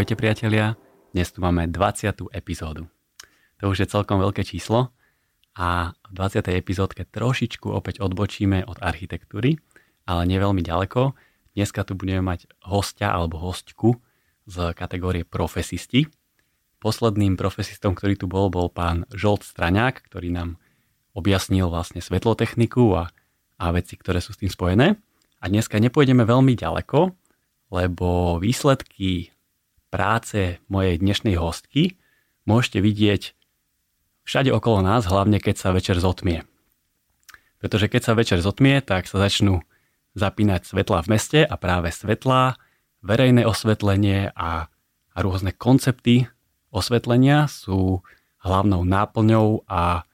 [0.00, 0.80] Ahojte priatelia,
[1.12, 2.32] dnes tu máme 20.
[2.32, 2.88] epizódu.
[3.60, 4.96] To už je celkom veľké číslo
[5.52, 6.56] a v 20.
[6.56, 9.60] epizódke trošičku opäť odbočíme od architektúry,
[10.08, 11.12] ale nie veľmi ďaleko.
[11.52, 14.00] Dneska tu budeme mať hostia alebo hostku
[14.48, 16.08] z kategórie profesisti.
[16.80, 20.56] Posledným profesistom, ktorý tu bol, bol pán Žolt Straňák, ktorý nám
[21.12, 23.12] objasnil vlastne svetlotechniku a,
[23.60, 24.96] a veci, ktoré sú s tým spojené.
[25.44, 27.12] A dneska nepôjdeme veľmi ďaleko,
[27.68, 29.36] lebo výsledky
[29.90, 31.98] práce mojej dnešnej hostky
[32.46, 33.22] môžete vidieť
[34.24, 36.46] všade okolo nás, hlavne keď sa večer zotmie.
[37.58, 39.60] Pretože keď sa večer zotmie, tak sa začnú
[40.14, 42.56] zapínať svetla v meste a práve svetlá,
[43.02, 44.70] verejné osvetlenie a,
[45.12, 46.30] a rôzne koncepty
[46.70, 48.00] osvetlenia sú
[48.40, 50.06] hlavnou náplňou a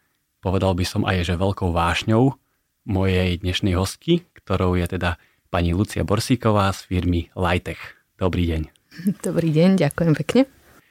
[0.42, 2.34] povedal by som aj, že veľkou vášňou
[2.86, 7.80] mojej dnešnej hostky, ktorou je teda pani Lucia Borsíková z firmy Lightech.
[8.18, 8.75] Dobrý deň.
[9.26, 10.42] Dobrý deň, ďakujem pekne.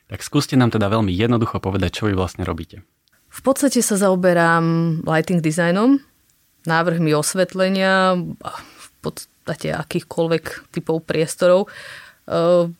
[0.05, 2.85] Tak skúste nám teda veľmi jednoducho povedať, čo vy vlastne robíte.
[3.33, 5.99] V podstate sa zaoberám lighting designom,
[6.69, 8.15] návrhmi osvetlenia,
[8.61, 11.67] v podstate akýchkoľvek typov priestorov.
[12.29, 12.77] Ehm,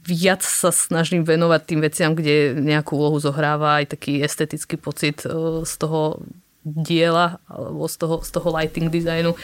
[0.00, 5.62] viac sa snažím venovať tým veciam, kde nejakú úlohu zohráva aj taký estetický pocit ehm,
[5.62, 6.24] z toho
[6.64, 9.36] diela alebo z toho, z toho lighting designu.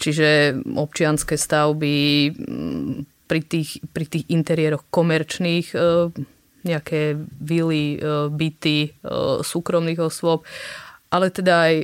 [0.00, 2.32] Čiže občianské stavby,
[3.30, 5.78] pri tých, pri tých interiéroch komerčných, e,
[6.66, 8.90] nejaké vily, e, byty e,
[9.46, 10.42] súkromných osôb,
[11.14, 11.74] ale teda aj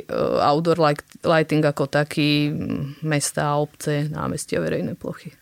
[0.42, 0.78] outdoor
[1.22, 2.50] lighting ako taký,
[3.02, 5.34] mesta, obce, námestia, verejné plochy.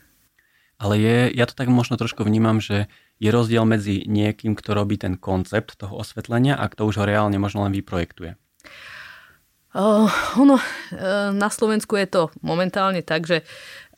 [0.80, 2.88] Ale je, ja to tak možno trošku vnímam, že
[3.20, 7.36] je rozdiel medzi niekým, kto robí ten koncept toho osvetlenia a kto už ho reálne
[7.36, 8.40] možno len vyprojektuje.
[9.74, 10.06] Uh,
[10.38, 13.42] ono, uh, na Slovensku je to momentálne tak, že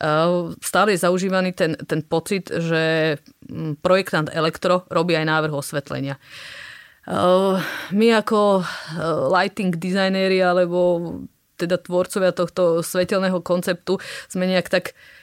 [0.01, 3.15] uh, stále je zaužívaný ten, ten pocit, že
[3.45, 6.17] mm, projektant elektro robí aj návrh osvetlenia.
[7.05, 7.61] Uh,
[7.93, 11.21] my ako uh, lighting designéri alebo
[11.61, 15.16] teda tvorcovia tohto svetelného konceptu sme nejak tak uh,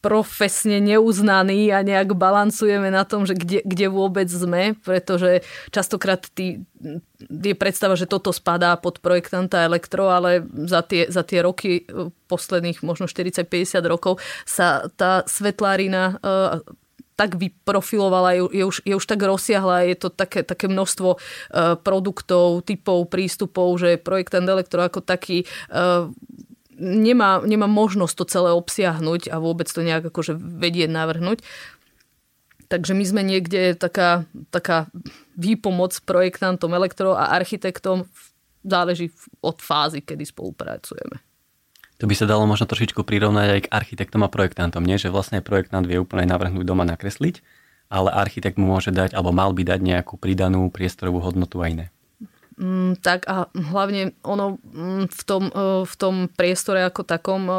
[0.00, 6.64] profesne neuznaní a nejak balancujeme na tom, že kde, kde vôbec sme, pretože častokrát tý,
[7.28, 12.08] je predstava, že toto spadá pod projektanta elektro, ale za tie, za tie roky e,
[12.32, 13.44] posledných možno 40-50
[13.84, 16.64] rokov sa tá svetlárina uh,
[17.20, 21.76] tak vyprofilovala, je, je, už, je už tak rozsiahla, je to také, také množstvo uh,
[21.76, 26.08] produktov, typov, prístupov, že projektant elektro ako taký uh,
[26.80, 31.44] nemá, nemá možnosť to celé obsiahnuť a vôbec to nejak akože vedieť navrhnúť.
[32.70, 34.88] Takže my sme niekde taká, taká
[35.36, 38.08] výpomoc projektantom, elektro a architektom
[38.64, 39.12] záleží
[39.44, 41.20] od fázy, kedy spolupracujeme.
[42.00, 44.96] To by sa dalo možno trošičku prirovnať aj k architektom a projektantom, nie?
[44.96, 47.44] Že vlastne projektant vie úplne navrhnúť doma nakresliť,
[47.92, 51.92] ale architekt mu môže dať, alebo mal by dať nejakú pridanú priestorovú hodnotu a iné.
[52.60, 57.56] Mm, tak a hlavne ono mm, v tom, e, v tom priestore ako takom e,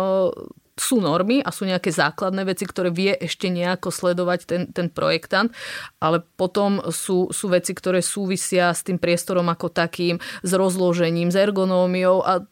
[0.77, 5.49] sú normy a sú nejaké základné veci, ktoré vie ešte nejako sledovať ten, ten projektant,
[5.97, 11.37] ale potom sú, sú veci, ktoré súvisia s tým priestorom ako takým, s rozložením, s
[11.37, 12.45] ergonómiou a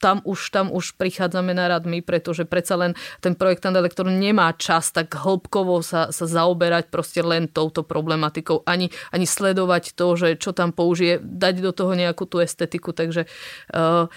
[0.00, 4.56] tam už, tam už prichádzame na rad my, pretože predsa len ten projektant elektron nemá
[4.56, 10.28] čas tak hĺbkovo sa, sa zaoberať proste len touto problematikou, ani, ani sledovať to, že
[10.40, 13.28] čo tam použije, dať do toho nejakú tú estetiku, takže
[13.76, 14.08] uh,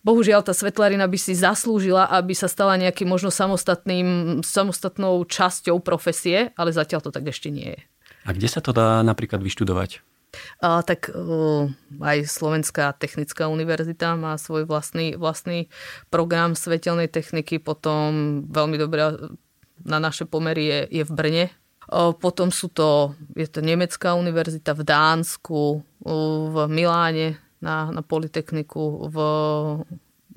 [0.00, 6.56] Bohužiaľ, tá svetlarina by si zaslúžila, aby sa stala nejakým možno samostatným, samostatnou časťou profesie,
[6.56, 7.80] ale zatiaľ to tak ešte nie je.
[8.24, 10.00] A kde sa to dá napríklad vyštudovať?
[10.62, 11.70] A, tak uh,
[12.00, 15.66] aj Slovenská technická univerzita má svoj vlastný, vlastný
[16.08, 19.16] program svetelnej techniky, potom veľmi dobrá
[19.80, 21.46] na naše pomery je, je v Brne.
[22.20, 25.82] Potom sú to, je to Nemecká univerzita v Dánsku,
[26.52, 29.16] v Miláne na, na Politechniku, v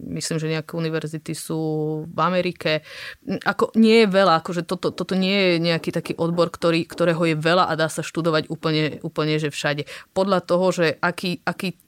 [0.07, 1.61] myslím, že nejaké univerzity sú
[2.07, 2.83] v Amerike.
[3.25, 7.35] Ako nie je veľa, akože toto, toto nie je nejaký taký odbor, ktorý, ktorého je
[7.39, 9.87] veľa a dá sa študovať úplne, úplne že všade.
[10.11, 11.79] Podľa toho, že aký, aký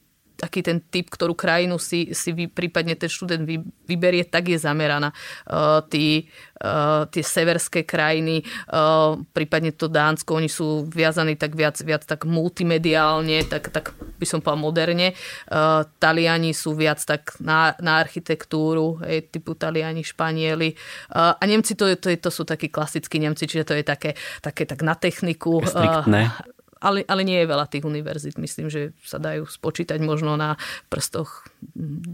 [0.42, 4.58] aký ten typ, ktorú krajinu si, si vy, prípadne ten študent vy, vyberie, tak je
[4.60, 5.12] zameraná.
[5.48, 6.28] Uh, tí,
[6.60, 12.28] uh, tie severské krajiny, uh, prípadne to Dánsko, oni sú viazaní tak viac, viac tak
[12.28, 15.08] multimediálne, tak, tak by som povedal moderne.
[15.48, 20.76] Uh, Taliani sú viac tak na, na architektúru, hej, typu Taliani, Španieli.
[21.12, 24.10] Uh, a Nemci to, to, to sú takí klasickí Nemci, čiže to je také,
[24.44, 25.64] také tak na techniku.
[25.64, 26.28] Striktné.
[26.28, 28.36] Uh, ale, ale nie je veľa tých univerzít.
[28.36, 30.60] Myslím, že sa dajú spočítať možno na
[30.92, 31.48] prstoch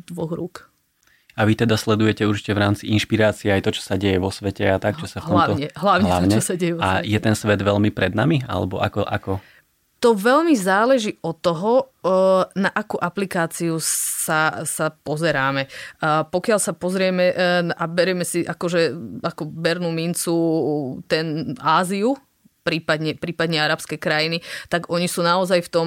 [0.06, 0.73] dvoch rúk.
[1.32, 4.69] A vy teda sledujete určite v rámci inšpirácie aj to, čo sa deje vo svete
[4.69, 5.56] a tak, čo sa v tomto...
[5.56, 7.00] Hlavne, hlavne, hlavne to, čo sa deje vo svete.
[7.00, 8.44] A je ten svet veľmi pred nami?
[8.44, 9.32] Alebo ako, ako?
[10.03, 11.94] To veľmi záleží od toho,
[12.59, 15.70] na akú aplikáciu sa, sa pozeráme.
[16.03, 17.35] Pokiaľ sa pozrieme e,
[17.70, 18.93] a berieme si akože,
[19.23, 20.35] ako bernú mincu
[21.06, 22.19] ten Áziu,
[22.62, 25.87] prípadne, prípadne arabské krajiny, tak oni sú naozaj v tom,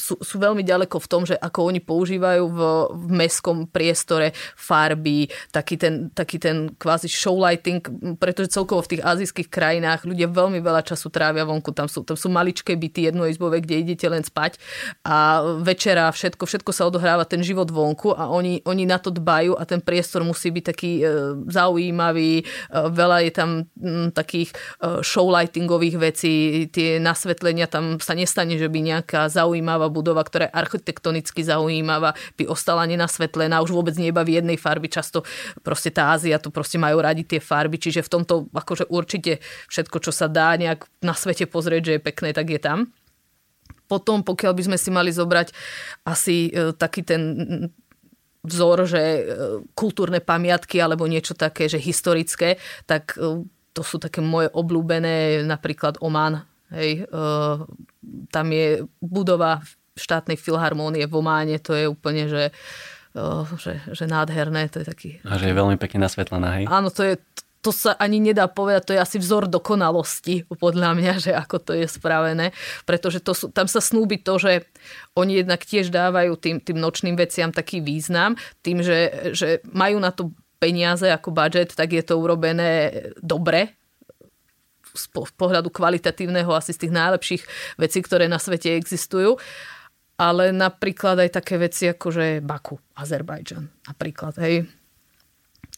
[0.00, 2.60] sú, sú veľmi ďaleko v tom, že ako oni používajú v,
[2.96, 7.84] v mestskom priestore farby, taký ten, taký ten kvázi showlighting,
[8.16, 12.16] pretože celkovo v tých azijských krajinách ľudia veľmi veľa času trávia vonku, tam sú, tam
[12.16, 14.56] sú maličké byty jednoizbové, kde idete len spať
[15.04, 19.60] a večera všetko, všetko sa odohráva ten život vonku a oni, oni na to dbajú
[19.60, 21.04] a ten priestor musí byť taký e,
[21.52, 26.32] zaujímavý, e, veľa je tam m, takých e, showlightingov nových vecí,
[26.70, 32.46] tie nasvetlenia, tam sa nestane, že by nejaká zaujímavá budova, ktorá je architektonicky zaujímavá, by
[32.46, 34.86] ostala nenasvetlená, už vôbec neba v jednej farby.
[34.86, 35.26] Často
[35.66, 39.98] proste tá Ázia, tu proste majú radi tie farby, čiže v tomto akože určite všetko,
[39.98, 42.94] čo sa dá nejak na svete pozrieť, že je pekné, tak je tam.
[43.90, 45.50] Potom, pokiaľ by sme si mali zobrať
[46.06, 47.22] asi e, taký ten
[48.46, 49.22] vzor, že e,
[49.74, 56.00] kultúrne pamiatky alebo niečo také, že historické, tak e, to sú také moje obľúbené, napríklad
[56.04, 56.44] Oman.
[56.72, 57.68] Hej, uh,
[58.32, 59.60] tam je budova
[59.92, 62.48] štátnej filharmónie v Ománe, to je úplne, že,
[63.12, 64.72] uh, že, že nádherné.
[64.72, 65.08] To je taký...
[65.28, 66.64] A že je veľmi pekne nasvetlená, hej?
[66.72, 67.20] Áno, to je,
[67.62, 71.72] to sa ani nedá povedať, to je asi vzor dokonalosti, podľa mňa, že ako to
[71.78, 72.50] je spravené,
[72.82, 74.66] pretože to sú, tam sa snúbi to, že
[75.14, 78.34] oni jednak tiež dávajú tým, tým nočným veciam taký význam,
[78.66, 83.74] tým, že, že majú na to peniaze ako budget, tak je to urobené dobre,
[84.92, 85.08] z
[85.40, 87.42] pohľadu kvalitatívneho asi z tých najlepších
[87.80, 89.40] vecí, ktoré na svete existujú.
[90.20, 94.36] Ale napríklad aj také veci ako že Baku, Azerbajdžan napríklad.
[94.38, 94.68] Hej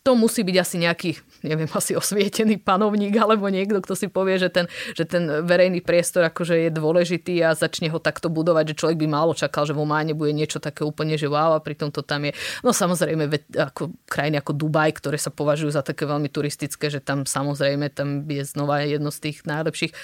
[0.05, 1.11] to musí byť asi nejaký,
[1.49, 6.29] neviem, asi osvietený panovník alebo niekto, kto si povie, že ten, že ten verejný priestor
[6.29, 9.89] akože je dôležitý a začne ho takto budovať, že človek by málo čakal, že vo
[9.89, 12.37] Máne bude niečo také úplne, že wow, a pritom to tam je.
[12.61, 17.25] No samozrejme, ako krajiny ako Dubaj, ktoré sa považujú za také veľmi turistické, že tam
[17.25, 19.97] samozrejme tam je znova jedno z tých najlepších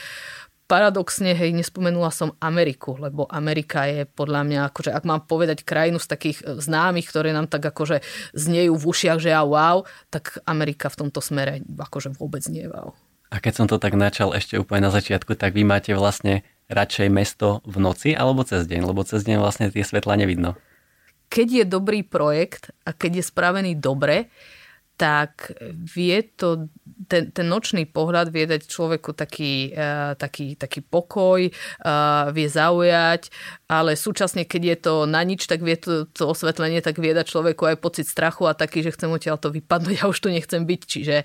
[0.71, 5.99] paradoxne, hej, nespomenula som Ameriku, lebo Amerika je podľa mňa, akože ak mám povedať krajinu
[5.99, 7.99] z takých e, známych, ktoré nám tak akože
[8.39, 9.83] znejú v ušiach, že ja wow,
[10.15, 12.95] tak Amerika v tomto smere akože vôbec nie wow.
[13.35, 17.09] A keď som to tak načal ešte úplne na začiatku, tak vy máte vlastne radšej
[17.11, 18.87] mesto v noci alebo cez deň?
[18.87, 20.55] Lebo cez deň vlastne tie svetla nevidno.
[21.31, 24.31] Keď je dobrý projekt a keď je spravený dobre,
[25.01, 26.67] tak vie to,
[27.09, 33.33] ten, ten nočný pohľad vie dať človeku taký, uh, taký, taký pokoj, uh, vie zaujať,
[33.71, 37.27] ale súčasne, keď je to na nič, tak vie to, to osvetlenie, tak vie dať
[37.31, 40.61] človeku aj pocit strachu a taký, že chcem odtiaľ to vypadnúť, ja už tu nechcem
[40.67, 40.81] byť.
[40.85, 41.17] Čiže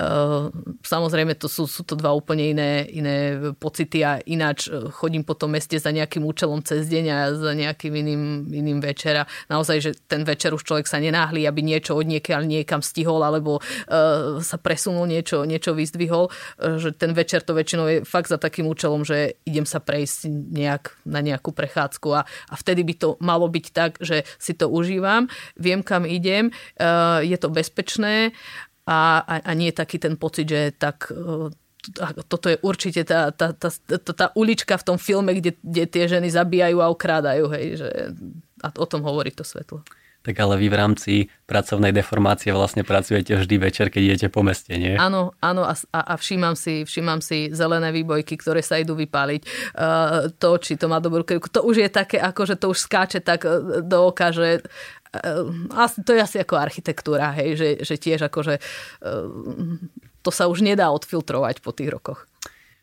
[0.00, 0.50] uh,
[0.82, 3.16] samozrejme, to sú, sú to dva úplne iné, iné
[3.60, 4.66] pocity a ináč
[4.96, 9.28] chodím po tom meste za nejakým účelom cez deň a za nejakým iným, iným večera.
[9.52, 13.60] Naozaj, že ten večer už človek sa nenáhli, aby niečo od niekiaľ niekam stihol alebo
[13.60, 18.40] uh, sa presunul niečo, niečo vyzdvihol, uh, že ten večer to väčšinou je fakt za
[18.40, 23.08] takým účelom, že idem sa prejsť nejak na nejakú prechádzku a, a vtedy by to
[23.20, 28.32] malo byť tak, že si to užívam, viem kam idem, uh, je to bezpečné
[28.84, 31.48] a, a, a nie je taký ten pocit, že tak uh,
[32.28, 36.04] toto je určite tá, tá, tá, tá, tá ulička v tom filme, kde, kde tie
[36.08, 37.44] ženy zabíjajú a okrádajú.
[37.52, 37.88] Hej, že,
[38.64, 39.84] a o tom hovorí to svetlo.
[40.24, 41.12] Tak ale vy v rámci
[41.44, 44.96] pracovnej deformácie vlastne pracujete vždy večer, keď idete po meste, nie?
[44.96, 49.44] Áno, áno a, a všímam, si, všímam si zelené výbojky, ktoré sa idú vypáliť.
[49.76, 53.20] Uh, to, či to má dobrú to už je také, ako že to už skáče
[53.20, 58.24] tak e, do oka, že uh, to je asi ako architektúra, hej, že, že tiež
[58.32, 58.64] akože
[59.04, 59.28] uh,
[60.24, 62.24] to sa už nedá odfiltrovať po tých rokoch.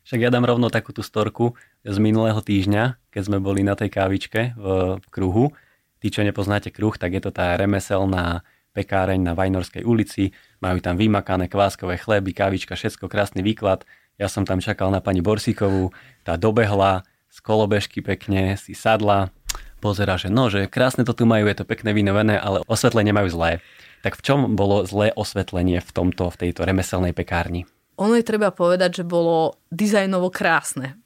[0.05, 3.89] Však ja dám rovno takú tú storku z minulého týždňa, keď sme boli na tej
[3.89, 5.53] kávičke v kruhu
[6.01, 8.41] Tí, čo nepoznáte kruh, tak je to tá remeselná
[8.74, 10.34] pekáreň na Vajnorskej ulici.
[10.58, 13.86] Majú tam vymakané kváskové chleby, kávička, všetko, krásny výklad.
[14.17, 15.93] Ja som tam čakal na pani Borsíkovú,
[16.25, 19.31] tá dobehla, z kolobežky pekne, si sadla,
[19.79, 23.31] pozera, že no, že krásne to tu majú, je to pekné vynovené, ale osvetlenie majú
[23.31, 23.63] zlé.
[24.01, 27.70] Tak v čom bolo zlé osvetlenie v tomto, v tejto remeselnej pekárni?
[28.01, 30.98] Ono je treba povedať, že bolo dizajnovo krásne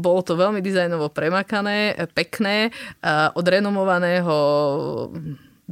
[0.00, 2.72] bolo to veľmi dizajnovo premakané, pekné,
[3.36, 4.34] od renomovaného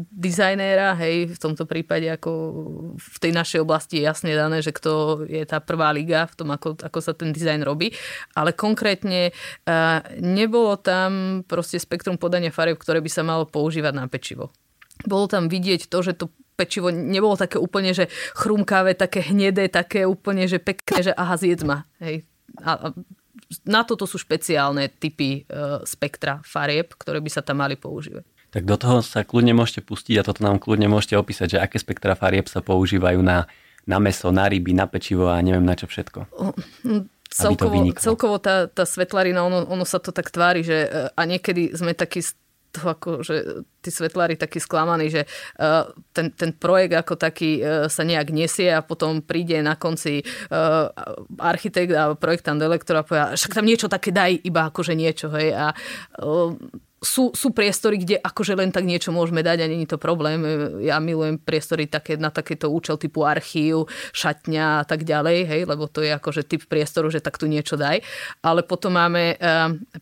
[0.01, 2.31] dizajnéra, hej, v tomto prípade ako
[2.97, 6.49] v tej našej oblasti je jasne dané, že kto je tá prvá liga v tom,
[6.55, 7.93] ako, ako sa ten dizajn robí,
[8.33, 9.35] ale konkrétne
[10.23, 14.55] nebolo tam proste spektrum podania farieb, ktoré by sa malo používať na pečivo.
[15.05, 20.05] Bolo tam vidieť to, že to pečivo nebolo také úplne, že chrumkavé, také hnedé, také
[20.05, 21.89] úplne, že pekné, že aha, zjedz ma.
[22.05, 22.29] Hej.
[22.61, 22.93] A,
[23.67, 28.27] na toto sú špeciálne typy e, spektra farieb, ktoré by sa tam mali používať.
[28.51, 31.79] Tak do toho sa kľudne môžete pustiť a toto nám kľudne môžete opísať, že aké
[31.79, 33.47] spektra farieb sa používajú na,
[33.87, 36.27] na meso, na ryby, na pečivo a neviem na čo všetko.
[37.31, 41.71] celkovo, celkovo tá, tá svetlarina, ono, ono sa to tak tvári, že e, a niekedy
[41.79, 42.27] sme takí
[42.71, 47.91] to ako, že tí svetlári takí sklamaní, že uh, ten, ten projekt ako taký uh,
[47.91, 50.87] sa nejak nesie a potom príde na konci uh,
[51.43, 55.51] architekt a projektant elektor a povie, však tam niečo také daj, iba akože niečo, hej.
[55.51, 55.75] A
[57.01, 60.45] sú, sú priestory, kde akože len tak niečo môžeme dať a není to problém.
[60.85, 65.89] Ja milujem priestory také, na takéto účel typu archív, šatňa a tak ďalej, hej, lebo
[65.89, 68.05] to je akože typ priestoru, že tak tu niečo daj.
[68.45, 69.41] Ale potom máme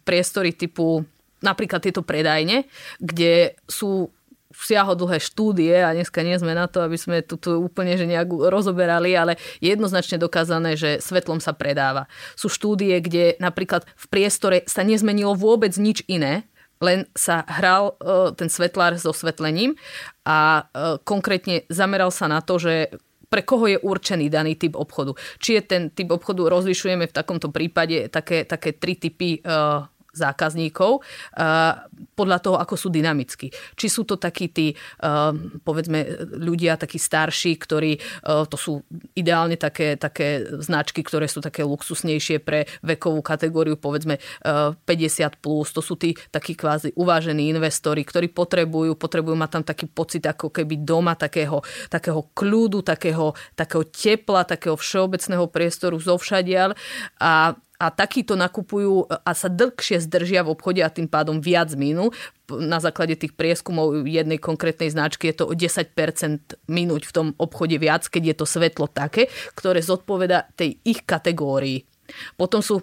[0.02, 1.06] priestory typu
[1.44, 2.66] napríklad tieto predajne,
[2.98, 4.10] kde sú
[4.48, 9.12] siahodlhé štúdie a dneska nie sme na to, aby sme tu úplne že nejak rozoberali,
[9.12, 12.08] ale je jednoznačne dokázané, že svetlom sa predáva.
[12.32, 18.32] Sú štúdie, kde napríklad v priestore sa nezmenilo vôbec nič iné, len sa hral e,
[18.38, 19.74] ten svetlár so svetlením
[20.22, 22.94] a e, konkrétne zameral sa na to, že
[23.28, 25.12] pre koho je určený daný typ obchodu.
[25.36, 31.04] Či je ten typ obchodu, rozlišujeme v takomto prípade také, také tri typy uh, zákazníkov
[32.16, 33.52] podľa toho, ako sú dynamickí.
[33.78, 34.74] Či sú to takí tí,
[35.62, 37.92] povedzme, ľudia takí starší, ktorí,
[38.24, 38.82] to sú
[39.14, 45.70] ideálne také, také značky, ktoré sú také luxusnejšie pre vekovú kategóriu, povedzme 50+, plus.
[45.70, 50.50] to sú tí takí kvázi uvážení investori, ktorí potrebujú, potrebujú mať tam taký pocit ako
[50.50, 51.62] keby doma takého,
[51.92, 56.74] takého kľudu, takého, takého tepla, takého všeobecného priestoru zovšadiaľ
[57.22, 62.10] a a takýto nakupujú a sa dlhšie zdržia v obchode a tým pádom viac minú.
[62.50, 65.94] Na základe tých prieskumov jednej konkrétnej značky je to o 10%
[66.66, 71.86] minúť v tom obchode viac, keď je to svetlo také, ktoré zodpoveda tej ich kategórii.
[72.34, 72.82] Potom sú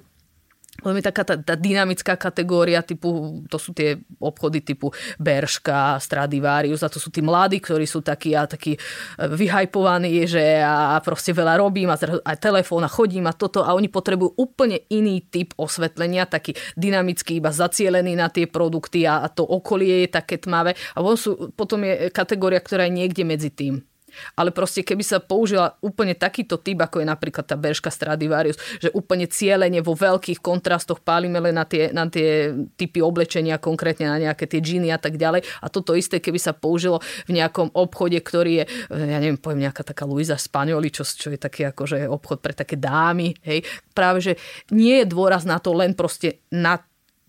[0.84, 6.92] veľmi taká tá, tá dynamická kategória typu, to sú tie obchody typu Berška, Stradivarius a
[6.92, 8.80] to sú tí mladí, ktorí sú takí a takí e,
[9.18, 13.88] vyhajpovaní, že a proste veľa robím a aj telefón a chodím a toto a oni
[13.88, 19.48] potrebujú úplne iný typ osvetlenia, taký dynamický, iba zacielený na tie produkty a, a to
[19.48, 23.95] okolie je také tmavé a sú, potom je kategória, ktorá je niekde medzi tým.
[24.36, 28.92] Ale proste keby sa použila úplne takýto typ, ako je napríklad tá Berška Stradivarius, že
[28.92, 34.18] úplne cieľene vo veľkých kontrastoch pálime len na tie, na tie typy oblečenia, konkrétne na
[34.20, 35.46] nejaké tie džiny a tak ďalej.
[35.62, 39.84] A toto isté, keby sa použilo v nejakom obchode, ktorý je, ja neviem, poviem nejaká
[39.84, 43.64] taká Luisa Spanioli, čo, čo je taký akože obchod pre také dámy, hej,
[43.96, 44.34] práve, že
[44.72, 46.80] nie je dôraz na to len proste na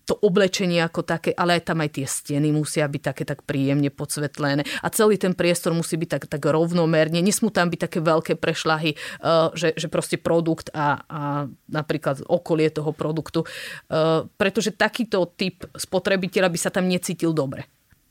[0.07, 3.91] to oblečenie ako také, ale aj tam aj tie steny musia byť také tak príjemne
[3.91, 4.63] podsvetlené.
[4.79, 7.19] A celý ten priestor musí byť tak, tak rovnomerne.
[7.19, 11.21] Nesmú tam byť také veľké prešlahy, uh, že, že proste produkt a, a
[11.67, 17.67] napríklad okolie toho produktu, uh, pretože takýto typ spotrebiteľa by sa tam necítil dobre.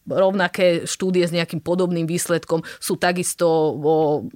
[0.06, 4.28] Rovnaké štúdie s nejakým podobným výsledkom sú takisto vo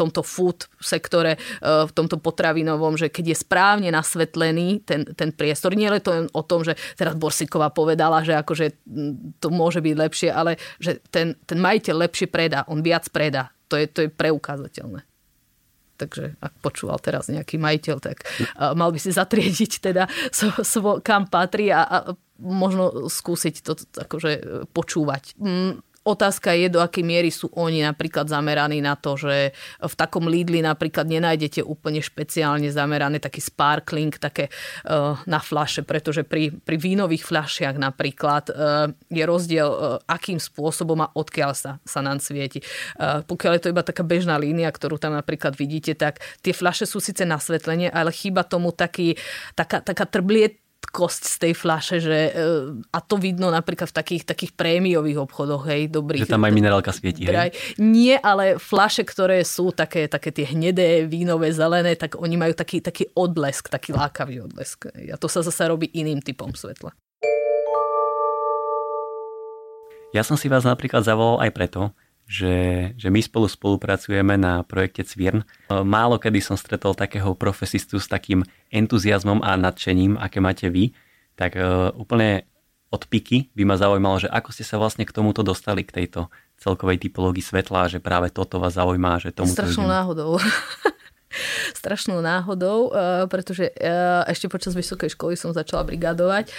[0.00, 5.76] tomto food sektore, eh, v tomto potravinovom, že keď je správne nasvetlený ten, ten priestor,
[5.76, 8.66] nie je to len o tom, že teraz Borsiková povedala, že akože
[9.38, 13.52] to môže byť lepšie, ale že ten, ten majiteľ lepšie predá, on viac predá.
[13.68, 15.06] To je, to je preukázateľné.
[16.00, 20.80] Takže ak počúval teraz nejaký majiteľ, tak uh, mal by si zatriediť teda, so, so,
[21.04, 21.96] kam patrí a, a
[22.40, 25.36] možno skúsiť to akože počúvať.
[26.10, 30.58] Otázka je, do akej miery sú oni napríklad zameraní na to, že v takom Lidli
[30.58, 37.30] napríklad nenájdete úplne špeciálne zamerané taký sparkling, také uh, na flaše, pretože pri, pri vínových
[37.30, 39.78] fľašiach napríklad uh, je rozdiel, uh,
[40.10, 42.58] akým spôsobom a odkiaľ sa, sa nám svieti.
[42.98, 46.90] Uh, pokiaľ je to iba taká bežná línia, ktorú tam napríklad vidíte, tak tie fľaše
[46.90, 49.14] sú síce na svetlenie, ale chýba tomu taký,
[49.54, 50.58] taká, taká trbliet,
[50.88, 52.32] kosť z tej fľaše, že, e,
[52.88, 56.24] a to vidno napríklad v takých, takých prémiových obchodoch, hej, dobrých.
[56.24, 57.52] Že tam aj minerálka svieti, hej?
[57.76, 62.82] Nie, ale fľaše, ktoré sú také, také tie hnedé, vínové, zelené, tak oni majú taký,
[62.82, 64.90] taký odlesk, taký lákavý odlesk.
[64.90, 66.90] A to sa zase robí iným typom svetla.
[70.10, 71.80] Ja som si vás napríklad zavolal aj preto,
[72.30, 72.54] že,
[72.94, 75.42] že my spolu spolupracujeme na projekte Cvirn.
[75.66, 80.94] Málo kedy som stretol takého profesistu s takým entuziasmom a nadšením, aké máte vy,
[81.34, 82.46] tak uh, úplne
[82.94, 86.30] od piky by ma zaujímalo, že ako ste sa vlastne k tomuto dostali, k tejto
[86.58, 89.50] celkovej typológii svetla, že práve toto vás zaujíma, že tomu...
[89.50, 90.38] Strašnou náhodou.
[91.80, 92.92] strašnou náhodou,
[93.30, 93.70] pretože
[94.26, 96.50] ešte počas vysokej školy som začala brigadovať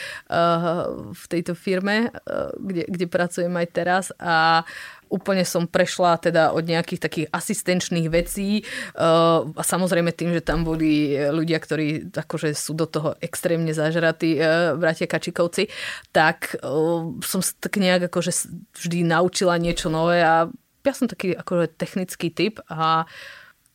[1.12, 2.10] v tejto firme,
[2.58, 4.63] kde, kde pracujem aj teraz a
[5.12, 8.63] úplne som prešla teda od nejakých takých asistenčných vecí
[8.96, 14.80] a samozrejme tým, že tam boli ľudia, ktorí akože sú do toho extrémne zažratí, uh,
[14.80, 15.68] bratia Kačikovci,
[16.16, 18.32] tak uh, som tak nejak akože
[18.80, 20.48] vždy naučila niečo nové a
[20.82, 23.06] ja som taký akože technický typ a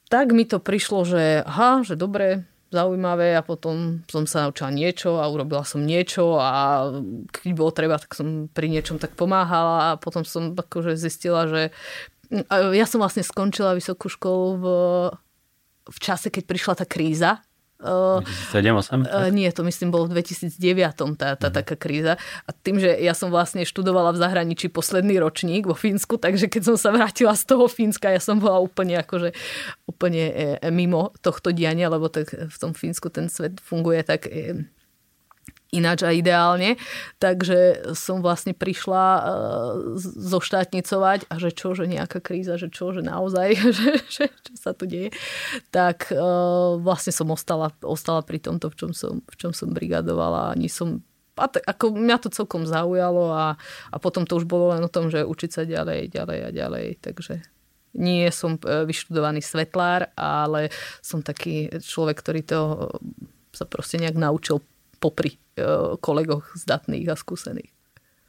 [0.06, 5.22] tak mi to prišlo, že aha, že dobre, zaujímavé a potom som sa naučila niečo
[5.22, 6.90] a urobila som niečo a
[7.30, 11.70] keď bolo treba, tak som pri niečom tak pomáhala a potom som akože zistila, že
[12.74, 14.66] ja som vlastne skončila vysokú školu v,
[15.86, 17.38] v čase, keď prišla tá kríza
[17.76, 20.56] 2007 Uh, nie, to myslím bolo v 2009
[21.16, 21.52] tá, tá uh-huh.
[21.52, 22.16] taká kríza.
[22.48, 26.72] A tým, že ja som vlastne študovala v zahraničí posledný ročník vo Fínsku, takže keď
[26.72, 29.36] som sa vrátila z toho Fínska, ja som bola úplne akože
[29.84, 34.24] úplne e, e, mimo tohto diania, lebo tak v tom Fínsku ten svet funguje tak
[34.28, 34.66] e,
[35.74, 36.78] ináč a ideálne.
[37.18, 39.22] Takže som vlastne prišla uh,
[40.00, 44.72] zoštátnicovať a že čo, že nejaká kríza, že čo, že naozaj, že, že čo sa
[44.76, 45.10] tu deje.
[45.74, 50.54] Tak uh, vlastne som ostala, ostala pri tomto, v čom som, v čom som brigadovala.
[50.54, 51.02] Ani som
[51.36, 53.60] a t- ako mňa to celkom zaujalo a,
[53.92, 56.86] a potom to už bolo len o tom, že učiť sa ďalej, ďalej a ďalej.
[57.04, 57.44] Takže
[57.96, 60.72] nie som e, vyštudovaný svetlár, ale
[61.04, 62.60] som taký človek, ktorý to
[63.52, 64.60] sa proste nejak naučil
[64.98, 65.38] popri e,
[66.00, 67.70] kolegoch zdatných a skúsených.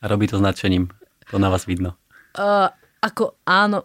[0.01, 0.91] A robí to značením.
[1.31, 1.97] To na vás vidno.
[2.37, 2.69] Uh,
[3.01, 3.81] ako áno,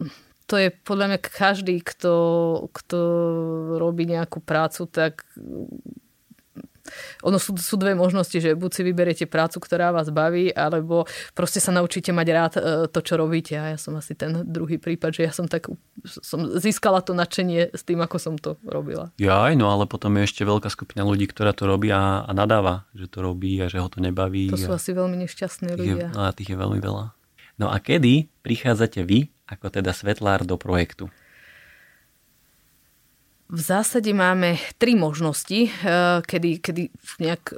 [0.46, 2.14] to je podľa mňa každý, kto,
[2.68, 2.98] kto
[3.80, 5.24] robí nejakú prácu, tak
[7.22, 11.58] ono sú, sú dve možnosti, že buď si vyberiete prácu, ktorá vás baví, alebo proste
[11.58, 13.54] sa naučíte mať rád e, to, čo robíte.
[13.56, 15.70] A ja som asi ten druhý prípad, že ja som tak
[16.06, 19.14] som získala to nadšenie s tým, ako som to robila.
[19.16, 22.32] Ja aj, no ale potom je ešte veľká skupina ľudí, ktorá to robí a, a
[22.34, 24.50] nadáva, že to robí a že ho to nebaví.
[24.50, 26.08] To sú a asi veľmi nešťastní ľudia.
[26.10, 27.14] Je, a tých je veľmi veľa.
[27.60, 31.12] No a kedy prichádzate vy, ako teda svetlár, do projektu?
[33.52, 36.88] V zásade máme tri možnosti, eh, kedy, kedy
[37.20, 37.56] nejak eh,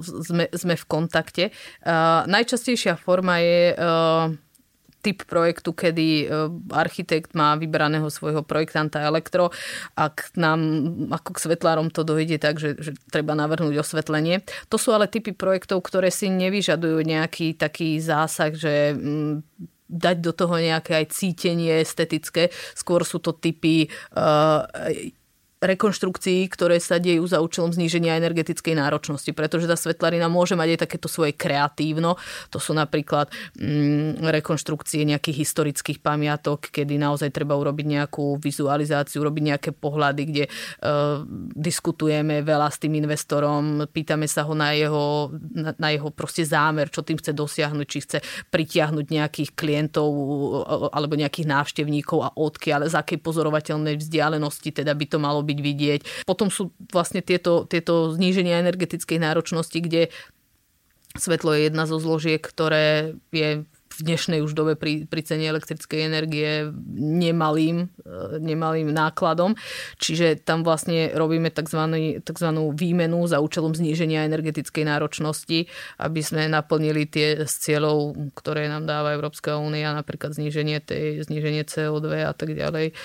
[0.00, 1.44] sme, sme v kontakte.
[1.52, 3.76] Eh, najčastejšia forma je
[5.04, 6.32] typ projektu, kedy
[6.72, 9.52] architekt má vybraného svojho projektanta elektro
[10.00, 10.64] a k nám
[11.12, 14.40] ako k svetlárom to dojde tak, že, že treba navrhnúť osvetlenie.
[14.72, 19.44] To sú ale typy projektov, ktoré si nevyžadujú nejaký taký zásah, že mm,
[19.92, 22.48] dať do toho nejaké aj cítenie estetické.
[22.72, 24.64] Skôr sú to typy uh,
[25.64, 30.80] rekonštrukcií, ktoré sa dejú za účelom zníženia energetickej náročnosti, pretože tá svetlarina môže mať aj
[30.84, 32.20] takéto svoje kreatívno.
[32.52, 39.42] To sú napríklad mm, rekonštrukcie nejakých historických pamiatok, kedy naozaj treba urobiť nejakú vizualizáciu, urobiť
[39.56, 40.50] nejaké pohľady, kde e,
[41.56, 46.92] diskutujeme veľa s tým investorom, pýtame sa ho na jeho, na, na jeho proste zámer,
[46.92, 48.18] čo tým chce dosiahnuť, či chce
[48.52, 50.08] pritiahnuť nejakých klientov
[50.92, 55.60] alebo nejakých návštevníkov a odkiaľ, z akej pozorovateľnej vzdialenosti teda by to malo byť byť
[55.62, 56.00] vidieť.
[56.26, 60.10] Potom sú vlastne tieto, tieto zníženia energetickej náročnosti, kde
[61.14, 63.62] svetlo je jedna zo zložiek, ktoré je
[63.94, 66.66] v dnešnej už dobe pri, pri cene elektrickej energie
[66.98, 69.54] nemalým, e, nemalým nákladom.
[70.02, 71.78] Čiže tam vlastne robíme tzv.
[72.74, 75.70] výmenu za účelom zníženia energetickej náročnosti,
[76.02, 81.62] aby sme naplnili tie z cieľov, ktoré nám dáva Európska únia, napríklad zníženie, tej, zníženie
[81.62, 82.98] CO2 a tak ďalej.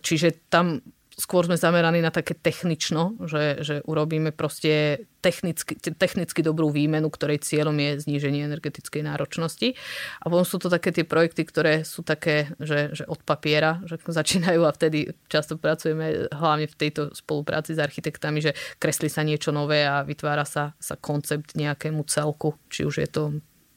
[0.00, 0.80] Čiže tam
[1.16, 7.44] skôr sme zameraní na také technično, že, že urobíme proste technicky, technicky dobrú výmenu, ktorej
[7.44, 9.78] cieľom je zníženie energetickej náročnosti.
[10.18, 14.00] A potom sú to také tie projekty, ktoré sú také, že, že od papiera, že
[14.20, 19.52] začínajú a vtedy často pracujeme hlavne v tejto spolupráci s architektami, že kreslí sa niečo
[19.54, 23.22] nové a vytvára sa, sa koncept nejakému celku, či už je to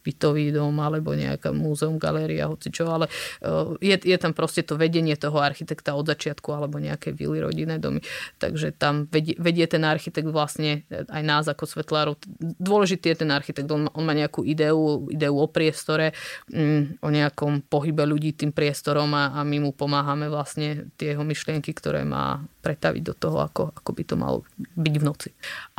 [0.06, 3.10] bytový dom alebo nejaká múzeum, galéria, hoci čo, ale
[3.42, 7.82] eh, je, je tam proste to vedenie toho architekta od začiatku alebo nejaké vily, rodinné
[7.82, 8.06] domy.
[8.38, 12.22] Takže tam vedie, vedie ten architekt vlastne eh, aj nás ako svetlárov.
[12.62, 16.14] Dôležitý je ten architekt, on, on má nejakú ideu, ideu o priestore,
[16.54, 21.26] mm, o nejakom pohybe ľudí tým priestorom a, a my mu pomáhame vlastne tie jeho
[21.26, 24.38] myšlienky, ktoré má pretaviť do toho, ako, ako by to malo
[24.76, 25.30] byť v noci.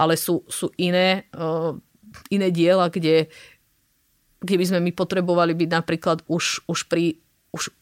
[0.01, 1.77] Ale sú, sú iné, uh,
[2.31, 3.29] iné diela, kde,
[4.43, 7.21] keby sme my potrebovali byť napríklad už, už pri
[7.57, 7.73] už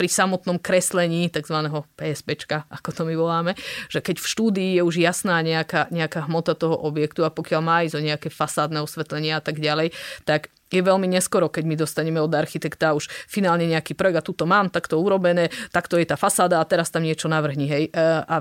[0.00, 1.60] pri samotnom kreslení tzv.
[2.00, 3.52] PSPčka, ako to my voláme,
[3.92, 7.84] že keď v štúdii je už jasná nejaká, nejaká hmota toho objektu a pokiaľ má
[7.84, 9.92] ísť o nejaké fasádne osvetlenie a tak ďalej,
[10.24, 14.48] tak je veľmi neskoro, keď my dostaneme od architekta už finálne nejaký projekt a tuto
[14.48, 17.68] mám, takto urobené, takto je tá fasáda a teraz tam niečo navrhni.
[17.68, 17.84] Hej.
[17.92, 18.40] E, a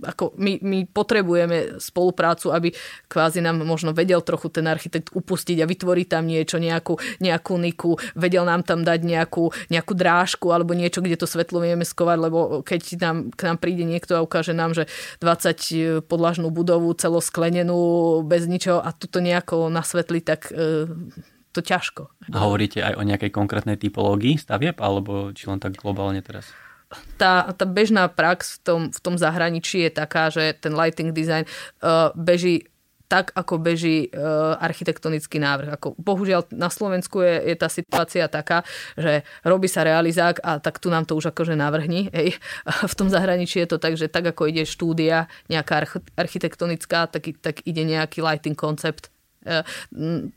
[0.00, 2.72] ako my, my potrebujeme spoluprácu, aby
[3.06, 8.00] kvázi nám možno vedel trochu ten architekt upustiť a vytvoriť tam niečo, nejakú, nejakú niku,
[8.16, 12.38] vedel nám tam dať nejakú, nejakú drážku alebo niečo, kde to svetlo vieme skovať, lebo
[12.64, 14.88] keď nám, k nám príde niekto a ukáže nám, že
[15.20, 20.88] 20 podlažnú budovu celosklenenú bez ničoho a tuto nejako nasvetli, tak e,
[21.52, 22.08] to ťažko.
[22.32, 26.52] A hovoríte aj o nejakej konkrétnej typológii stavieb, alebo či len tak globálne teraz?
[27.18, 31.44] Tá, tá bežná prax v tom, v tom zahraničí je taká, že ten lighting design
[31.82, 32.70] uh, beží
[33.06, 35.78] tak, ako beží uh, architektonický návrh.
[35.78, 38.66] Ako, bohužiaľ na Slovensku je, je tá situácia taká,
[38.98, 42.10] že robí sa realizák a tak tu nám to už akože navrhni.
[42.10, 42.34] Ej.
[42.66, 45.86] V tom zahraničí je to tak, že tak ako ide štúdia nejaká
[46.18, 49.14] architektonická, tak, tak ide nejaký lighting koncept.
[49.46, 49.62] Uh,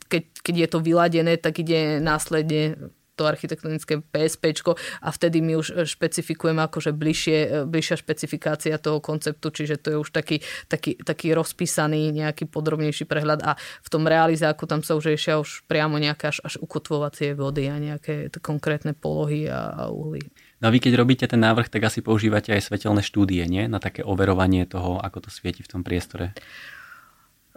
[0.06, 2.78] keď, keď je to vyladené, tak ide následne
[3.20, 4.56] to architektonické PSP
[5.04, 10.08] a vtedy my už špecifikujeme akože bližšie, bližšia špecifikácia toho konceptu, čiže to je už
[10.08, 10.40] taký,
[10.72, 15.68] taký, taký rozpísaný nejaký podrobnejší prehľad a v tom realizáku tam sa už riešia už
[15.68, 20.24] priamo nejaké až, až ukotvovacie vody a nejaké konkrétne polohy a, a uhly.
[20.64, 23.68] No a vy keď robíte ten návrh, tak asi používate aj svetelné štúdie, nie?
[23.68, 26.32] Na také overovanie toho, ako to svieti v tom priestore.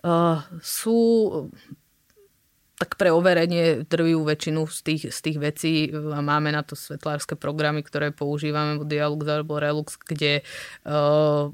[0.04, 1.00] Uh, sú
[2.84, 7.40] tak pre overenie drvivú väčšinu z tých, z tých vecí a máme na to svetlárske
[7.40, 10.44] programy, ktoré používame, Dialux alebo Relux, kde
[10.84, 11.48] uh,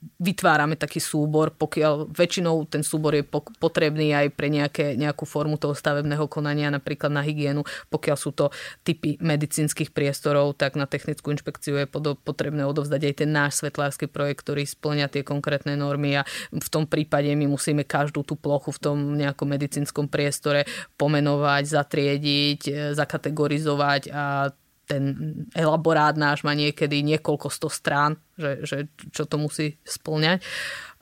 [0.00, 3.24] vytvárame taký súbor, pokiaľ väčšinou ten súbor je
[3.60, 7.68] potrebný aj pre nejaké, nejakú formu toho stavebného konania, napríklad na hygienu.
[7.92, 8.48] Pokiaľ sú to
[8.80, 11.86] typy medicínskych priestorov, tak na technickú inšpekciu je
[12.16, 16.88] potrebné odovzdať aj ten náš svetlársky projekt, ktorý splňa tie konkrétne normy a v tom
[16.88, 20.64] prípade my musíme každú tú plochu v tom nejakom medicínskom priestore
[20.96, 24.48] pomenovať, zatriediť, e, zakategorizovať a
[24.90, 25.02] ten
[25.54, 28.76] elaborát náš má niekedy niekoľko sto strán, že, že
[29.14, 30.42] čo to musí splňať.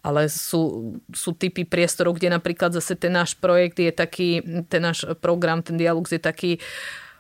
[0.04, 5.08] Ale sú, sú typy priestorov, kde napríklad zase ten náš projekt je taký, ten náš
[5.18, 6.62] program, ten dialog je taký,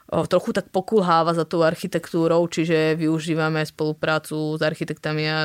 [0.08, 5.38] trochu tak pokulháva za tou architektúrou, čiže využívame spoluprácu s architektami a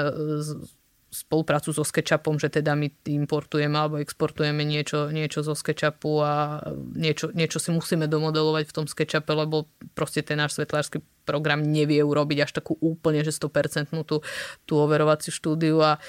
[1.13, 6.65] spoluprácu so SketchUpom, že teda my importujeme alebo exportujeme niečo, niečo zo SketchUpu a
[6.97, 12.01] niečo, niečo si musíme domodelovať v tom SketchUpe, lebo proste ten náš svetlársky program nevie
[12.01, 14.25] urobiť až takú úplne, že 100% tú,
[14.65, 16.01] tú overovaciu štúdiu a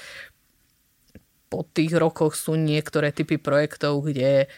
[1.53, 4.49] po tých rokoch sú niektoré typy projektov, kde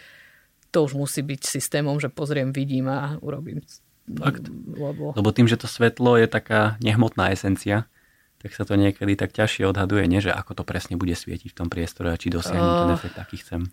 [0.71, 3.60] to už musí byť systémom, že pozriem, vidím a urobím.
[4.07, 4.47] Fakt.
[4.71, 5.12] Lebo...
[5.12, 7.91] Lebo tým, že to svetlo je taká nehmotná esencia,
[8.38, 11.58] tak sa to niekedy tak ťažšie odhaduje, nie že ako to presne bude svietiť v
[11.58, 13.65] tom priestore a či dosiahnu uh, ten efekt, aký chcem.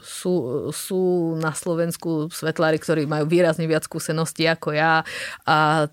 [0.00, 5.02] Sú, sú na Slovensku svetlári, ktorí majú výrazne viac skúseností ako ja
[5.42, 5.90] a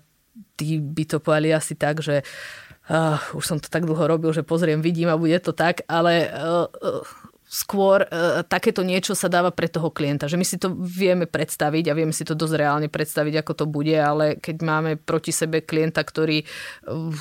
[0.54, 2.22] tí by to povedali asi tak, že
[2.88, 6.30] uh, už som to tak dlho robil, že pozriem, vidím a bude to tak, ale
[6.30, 7.02] uh, uh,
[7.54, 10.26] skôr e, takéto niečo sa dáva pre toho klienta.
[10.26, 13.64] Že my si to vieme predstaviť a vieme si to dosť reálne predstaviť, ako to
[13.70, 16.46] bude, ale keď máme proti sebe klienta, ktorý e,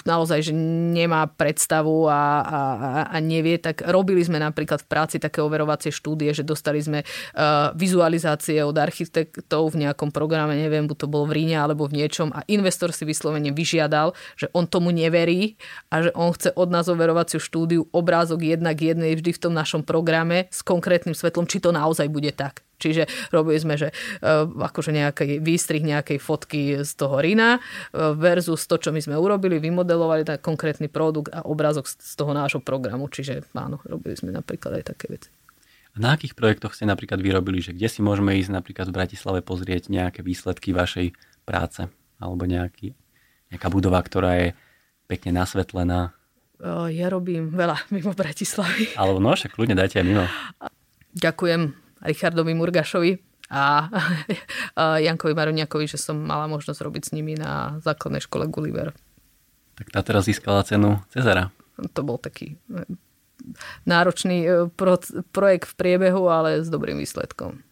[0.10, 2.60] naozaj že nemá predstavu a, a,
[3.14, 7.08] a nevie, tak robili sme napríklad v práci také overovacie štúdie, že dostali sme e,
[7.78, 12.34] vizualizácie od architektov v nejakom programe, neviem, buď to bolo v Ríne alebo v niečom
[12.34, 15.62] a investor si vyslovene vyžiadal, že on tomu neverí
[15.94, 19.86] a že on chce od nás overovaciu štúdiu obrázok jednak jednej vždy v tom našom
[19.86, 22.64] programe programe s konkrétnym svetlom, či to naozaj bude tak.
[22.80, 28.68] Čiže robili sme, že uh, akože nejaký výstrih nejakej fotky z toho Rina uh, versus
[28.68, 33.08] to, čo my sme urobili, vymodelovali ten konkrétny produkt a obrázok z toho nášho programu.
[33.08, 35.30] Čiže áno, robili sme napríklad aj také veci.
[35.94, 39.40] A na akých projektoch ste napríklad vyrobili, že kde si môžeme ísť napríklad v Bratislave
[39.46, 41.14] pozrieť nejaké výsledky vašej
[41.48, 41.88] práce
[42.20, 42.98] alebo nejaký,
[43.54, 44.48] nejaká budova, ktorá je
[45.08, 46.12] pekne nasvetlená,
[46.92, 48.94] ja robím veľa mimo Bratislavy.
[49.00, 50.26] Alebo no, však kľudne dajte aj mimo.
[51.14, 51.62] Ďakujem
[52.04, 53.12] Richardovi Murgašovi
[53.54, 53.88] a
[55.06, 58.92] Jankovi Maroniakovi, že som mala možnosť robiť s nimi na základnej škole Gulliver.
[59.78, 61.50] Tak tá teraz získala cenu Cezara.
[61.98, 62.86] To bol taký e,
[63.90, 65.02] náročný e, pro,
[65.34, 67.66] projekt v priebehu, ale s dobrým výsledkom.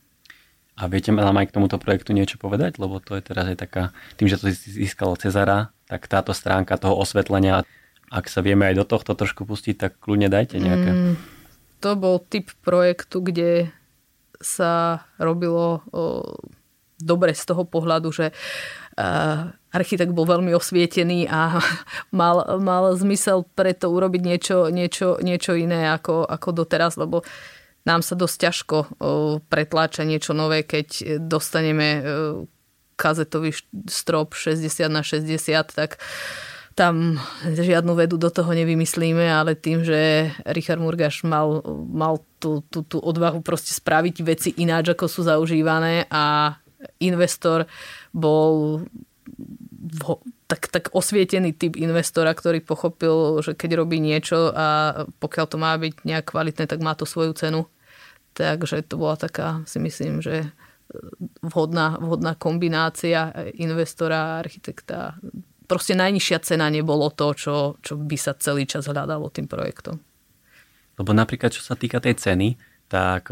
[0.82, 2.82] A viete nám aj k tomuto projektu niečo povedať?
[2.82, 3.84] Lebo to je teraz aj taká,
[4.18, 7.62] tým, že to získalo Cezara, tak táto stránka toho osvetlenia
[8.12, 10.92] ak sa vieme aj do tohto trošku pustiť, tak kľudne dajte nejaké.
[10.92, 11.16] Mm,
[11.80, 13.72] to bol typ projektu, kde
[14.44, 16.36] sa robilo o,
[17.00, 21.58] dobre z toho pohľadu, že uh, architekt bol veľmi osvietený a
[22.20, 27.26] mal, mal zmysel preto urobiť niečo, niečo, niečo iné ako, ako doteraz, lebo
[27.82, 28.90] nám sa dosť ťažko uh,
[29.50, 32.04] pretláča niečo nové, keď dostaneme uh,
[33.00, 33.58] kazetový
[33.90, 35.34] strop 60 na 60,
[35.74, 35.98] tak
[36.72, 41.60] tam žiadnu vedu do toho nevymyslíme, ale tým, že Richard Murgaš mal,
[41.92, 46.56] mal tú, tú, tú odvahu proste spraviť veci ináč, ako sú zaužívané a
[47.04, 47.68] investor
[48.16, 48.84] bol
[50.48, 54.68] tak, tak osvietený typ investora, ktorý pochopil, že keď robí niečo a
[55.20, 57.68] pokiaľ to má byť nejak kvalitné, tak má to svoju cenu.
[58.36, 60.52] Takže to bola taká, si myslím, že
[61.40, 65.16] vhodná, vhodná kombinácia investora a architekta.
[65.72, 70.04] Proste najnižšia cena nebolo to, čo, čo by sa celý čas hľadalo tým projektom.
[71.00, 72.60] Lebo napríklad, čo sa týka tej ceny,
[72.92, 73.32] tak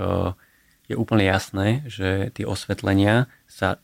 [0.87, 3.83] je úplne jasné, že tie osvetlenia sa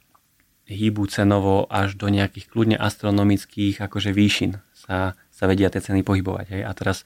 [0.65, 6.45] hýbu cenovo až do nejakých kľudne astronomických akože výšin sa, sa vedia tie ceny pohybovať.
[6.49, 6.61] Hej?
[6.65, 6.97] A teraz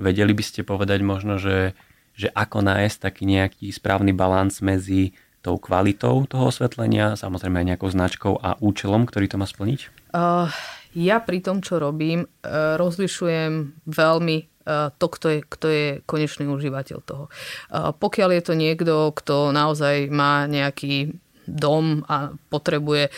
[0.00, 1.76] vedeli by ste povedať možno, že,
[2.16, 5.12] že ako nájsť taký nejaký správny balans medzi
[5.44, 9.92] tou kvalitou toho osvetlenia, samozrejme aj nejakou značkou a účelom, ktorý to má splniť?
[10.16, 10.48] Uh,
[10.94, 16.46] ja pri tom, čo robím, uh, rozlišujem veľmi uh, to, kto je, kto je konečný
[16.48, 17.24] užívateľ toho.
[17.68, 23.12] Uh, pokiaľ je to niekto, kto naozaj má nejaký dom a potrebuje, e,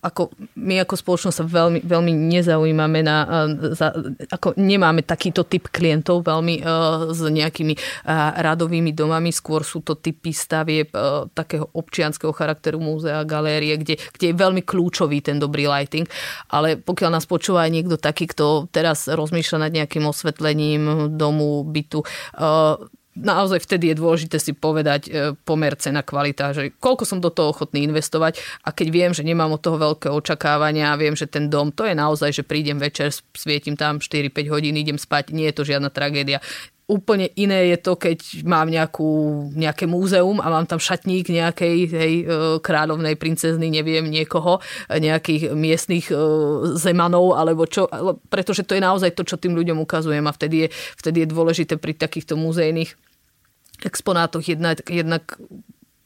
[0.00, 3.92] ako my ako spoločnosť sa veľmi, veľmi nezaujímame na, e, za,
[4.30, 6.62] ako nemáme takýto typ klientov veľmi e,
[7.10, 7.74] s nejakými
[8.34, 10.92] radovými domami, skôr sú to typy stavieb
[11.32, 16.06] takého občianského charakteru múzea, galérie, kde, kde je veľmi kľúčový ten dobrý lighting,
[16.52, 22.04] ale pokiaľ nás počúva aj niekto taký, kto teraz rozmýšľa nad nejakým osvetlením domu, bytu,
[23.14, 25.10] naozaj vtedy je dôležité si povedať e,
[25.46, 29.54] pomer cena kvalita, že koľko som do toho ochotný investovať a keď viem, že nemám
[29.54, 33.14] od toho veľké očakávania a viem, že ten dom, to je naozaj, že prídem večer,
[33.34, 36.42] svietim tam 4-5 hodín, idem spať, nie je to žiadna tragédia.
[36.84, 39.08] Úplne iné je to, keď mám nejakú,
[39.56, 42.24] nejaké múzeum a mám tam šatník nejakej hej, e,
[42.60, 44.60] kráľovnej princezny, neviem, niekoho,
[44.92, 46.16] nejakých miestnych e,
[46.76, 47.88] zemanov, alebo čo,
[48.28, 50.68] pretože to je naozaj to, čo tým ľuďom ukazujem a vtedy je,
[51.00, 52.92] vtedy je dôležité pri takýchto múzejných
[53.80, 55.40] exponátoch jednak, jednak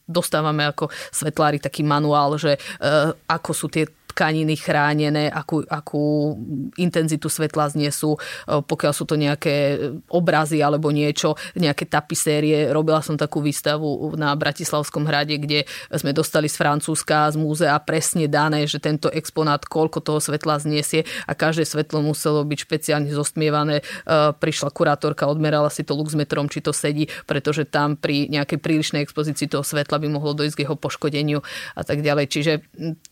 [0.09, 3.85] dostávame ako svetlári taký manuál, že uh, ako sú tie
[4.19, 6.35] tkaniny chránené, akú, akú
[6.75, 9.79] intenzitu svetla znesú, e, pokiaľ sú to nejaké
[10.11, 12.75] obrazy alebo niečo, nejaké tapisérie.
[12.75, 18.27] Robila som takú výstavu na Bratislavskom hrade, kde sme dostali z Francúzska, z múzea presne
[18.27, 23.81] dané, že tento exponát koľko toho svetla zniesie a každé svetlo muselo byť špeciálne zostmievané.
[23.81, 29.07] E, prišla kurátorka, odmerala si to luxmetrom, či to sedí, pretože tam pri nejakej prílišnej
[29.07, 31.39] expozícii toho svetla by mohlo dojsť k jeho poškodeniu
[31.79, 32.27] a tak ďalej.
[32.27, 32.53] Čiže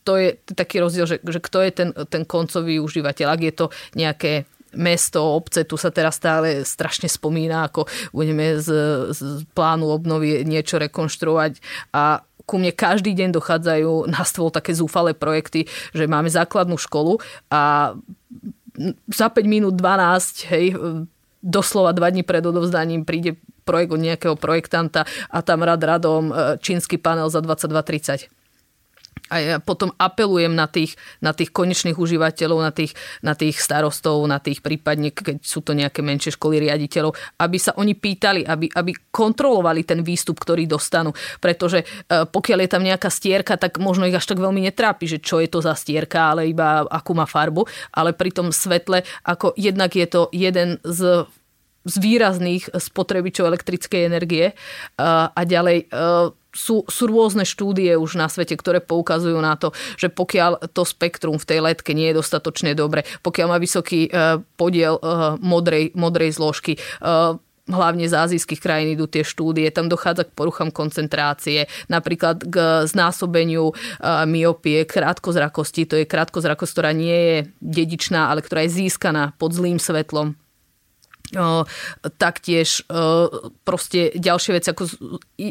[0.01, 3.27] to je taký rozdiel rozdiel, že, že kto je ten, ten koncový užívateľ.
[3.29, 8.69] Ak je to nejaké mesto, obce, tu sa teraz stále strašne spomína, ako budeme z,
[9.13, 9.19] z
[9.55, 11.61] plánu obnovy niečo rekonštruovať
[11.95, 17.19] a ku mne každý deň dochádzajú na stôl také zúfalé projekty, že máme základnú školu
[17.51, 17.91] a
[19.09, 20.65] za 5 minút 12, hej,
[21.41, 23.35] doslova dva dní pred odovzdaním príde
[23.67, 26.33] projekt od nejakého projektanta a tam rad radom e,
[26.63, 28.36] čínsky panel za 22.30
[29.27, 34.23] a ja potom apelujem na tých, na tých konečných užívateľov, na tých, na tých starostov,
[34.29, 38.71] na tých prípadne, keď sú to nejaké menšie školy riaditeľov, aby sa oni pýtali, aby,
[38.71, 41.11] aby kontrolovali ten výstup, ktorý dostanú.
[41.43, 41.85] Pretože e,
[42.27, 45.49] pokiaľ je tam nejaká stierka, tak možno ich až tak veľmi netrápi, že čo je
[45.51, 47.67] to za stierka, ale iba akú má farbu.
[47.91, 51.27] Ale pri tom svetle, ako jednak je to jeden z
[51.87, 54.51] z výrazných spotrebičov elektrickej energie
[54.99, 55.87] a ďalej
[56.57, 59.69] sú, sú rôzne štúdie už na svete, ktoré poukazujú na to,
[60.01, 64.41] že pokiaľ to spektrum v tej letke nie je dostatočne dobre, pokiaľ má vysoký e,
[64.57, 65.01] podiel e,
[65.37, 66.79] modrej, modrej zložky, e,
[67.67, 73.75] hlavne z azijských krajín idú tie štúdie, tam dochádza k poruchám koncentrácie, napríklad k znásobeniu
[74.23, 79.83] myopie, krátkozrakosti, to je krátkozrakosť, ktorá nie je dedičná, ale ktorá je získaná pod zlým
[79.83, 80.39] svetlom
[82.15, 82.87] taktiež
[83.67, 84.83] proste ďalšie veci ako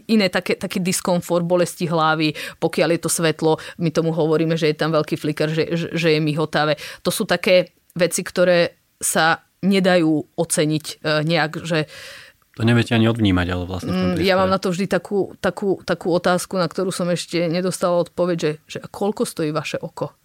[0.08, 4.76] iné také, taký diskomfort, bolesti hlavy, pokiaľ je to svetlo, my tomu hovoríme, že je
[4.76, 6.80] tam veľký flicker, že, že je mihotavé.
[7.04, 11.88] To sú také veci, ktoré sa nedajú oceniť e, nejak, že
[12.56, 15.36] to neviete ani odvnímať, ale vlastne v tom mm, Ja mám na to vždy takú,
[15.44, 20.16] takú, takú otázku, na ktorú som ešte nedostala odpoveď, že, že koľko stojí vaše oko?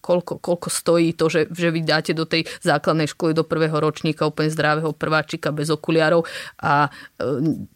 [0.00, 4.26] Koľko, koľko stojí to, že, že vy dáte do tej základnej školy do prvého ročníka
[4.26, 6.26] úplne zdravého prváčika bez okuliarov
[6.60, 6.88] a
[7.20, 7.68] e,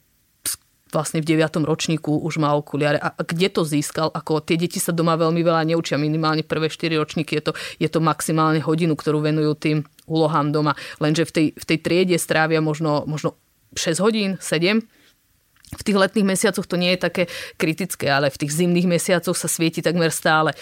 [0.94, 1.66] vlastne v 9.
[1.66, 3.02] ročníku už má okuliare.
[3.02, 4.14] A kde to získal?
[4.14, 7.88] Ako tie deti sa doma veľmi veľa neučia, minimálne prvé 4 ročníky je to, je
[7.90, 10.78] to maximálne hodinu, ktorú venujú tým úlohám doma.
[11.02, 13.34] Lenže v tej, v tej triede strávia možno, možno
[13.74, 14.86] 6 hodín, 7
[15.72, 17.22] v tých letných mesiacoch to nie je také
[17.58, 20.54] kritické, ale v tých zimných mesiacoch sa svieti takmer stále.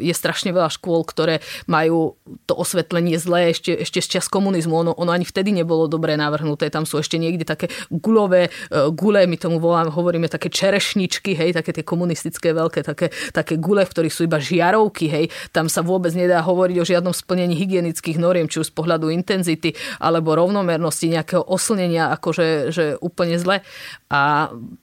[0.00, 2.16] Je strašne veľa škôl, ktoré majú
[2.48, 4.72] to osvetlenie zlé ešte, ešte z čas komunizmu.
[4.72, 6.70] Ono, ono ani vtedy nebolo dobre navrhnuté.
[6.72, 8.50] Tam sú ešte niekde také gulové e,
[8.94, 13.84] gule, my tomu voláme, hovoríme také čerešničky, hej, také tie komunistické veľké, také, také gule,
[13.84, 15.26] v ktorých sú iba žiarovky, hej.
[15.50, 19.74] Tam sa vôbec nedá hovoriť o žiadnom splnení hygienických noriem, či už z pohľadu intenzity
[19.98, 23.60] alebo rovnomernosti nejakého oslnenia, akože že úplne zle.
[24.06, 24.35] A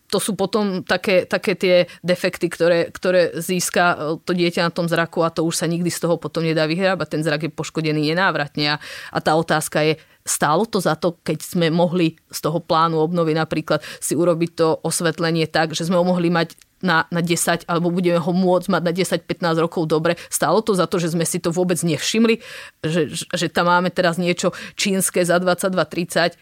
[0.10, 4.86] to sú potom také, také tie defekty, ktoré, ktoré získa e, to dieťa na tom
[4.86, 7.18] zraku a to už sa nikdy z toho potom nedá vyhrábať.
[7.18, 11.44] Ten zrak je poškodený nenávratne a, a tá otázka je, stálo to za to, keď
[11.44, 16.06] sme mohli z toho plánu obnovy napríklad si urobiť to osvetlenie tak, že sme ho
[16.08, 20.20] mohli mať na, na 10, alebo budeme ho môcť mať na 10-15 rokov dobre.
[20.28, 22.44] Stálo to za to, že sme si to vôbec nevšimli,
[22.84, 26.36] že, že tam máme teraz niečo čínske za 22-30,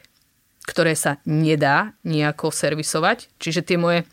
[0.72, 3.28] ktoré sa nedá nejako servisovať.
[3.36, 4.08] Čiže tie moje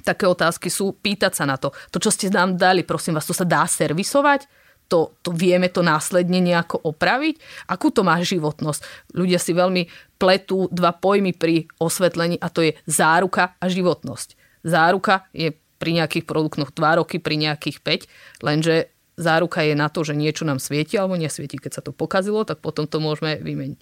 [0.00, 1.72] také otázky sú pýtať sa na to.
[1.92, 4.48] To, čo ste nám dali, prosím vás, to sa dá servisovať?
[4.86, 7.42] To, to vieme to následne nejako opraviť?
[7.68, 9.12] Akú to má životnosť?
[9.18, 9.82] Ľudia si veľmi
[10.16, 14.38] pletú dva pojmy pri osvetlení a to je záruka a životnosť.
[14.62, 18.08] Záruka je pri nejakých produktoch 2 roky, pri nejakých
[18.40, 21.56] 5, lenže záruka je na to, že niečo nám svieti alebo nesvieti.
[21.56, 23.80] Keď sa to pokazilo, tak potom to môžeme vymeniť.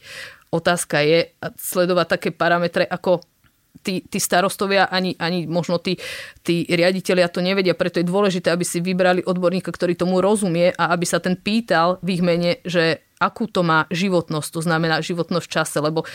[0.55, 3.19] Otázka je sledovať také parametre ako
[3.83, 5.99] tí, tí starostovia ani, ani možno tí,
[6.47, 10.95] tí riaditeľia to nevedia, preto je dôležité, aby si vybrali odborníka, ktorý tomu rozumie a
[10.95, 15.45] aby sa ten pýtal v ich mene, že akú to má životnosť, to znamená životnosť
[15.45, 16.07] v čase, lebo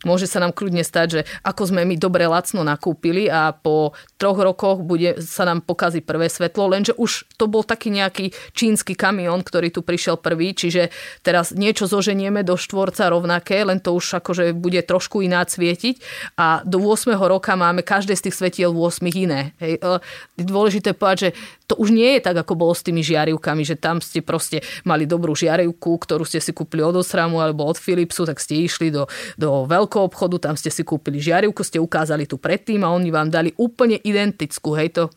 [0.00, 4.40] Môže sa nám kľudne stať, že ako sme my dobre lacno nakúpili a po troch
[4.40, 9.44] rokoch bude, sa nám pokazí prvé svetlo, lenže už to bol taký nejaký čínsky kamión,
[9.44, 10.88] ktorý tu prišiel prvý, čiže
[11.20, 16.00] teraz niečo zoženieme do štvorca rovnaké, len to už akože bude trošku iná svietiť
[16.40, 17.12] a do 8.
[17.20, 19.52] roka máme každé z tých svetiel 8 iné.
[19.60, 19.82] Hej.
[19.84, 20.00] E,
[20.40, 21.30] dôležité povedať, že
[21.70, 25.06] to už nie je tak, ako bolo s tými žiarivkami, že tam ste proste mali
[25.06, 29.06] dobrú žiarivku, ktorú ste si kúpili od Osramu alebo od Philipsu, tak ste išli do,
[29.38, 33.26] do veľkého obchodu, tam ste si kúpili žiarivku, ste ukázali tu predtým a oni vám
[33.32, 35.10] dali úplne identickú, hej to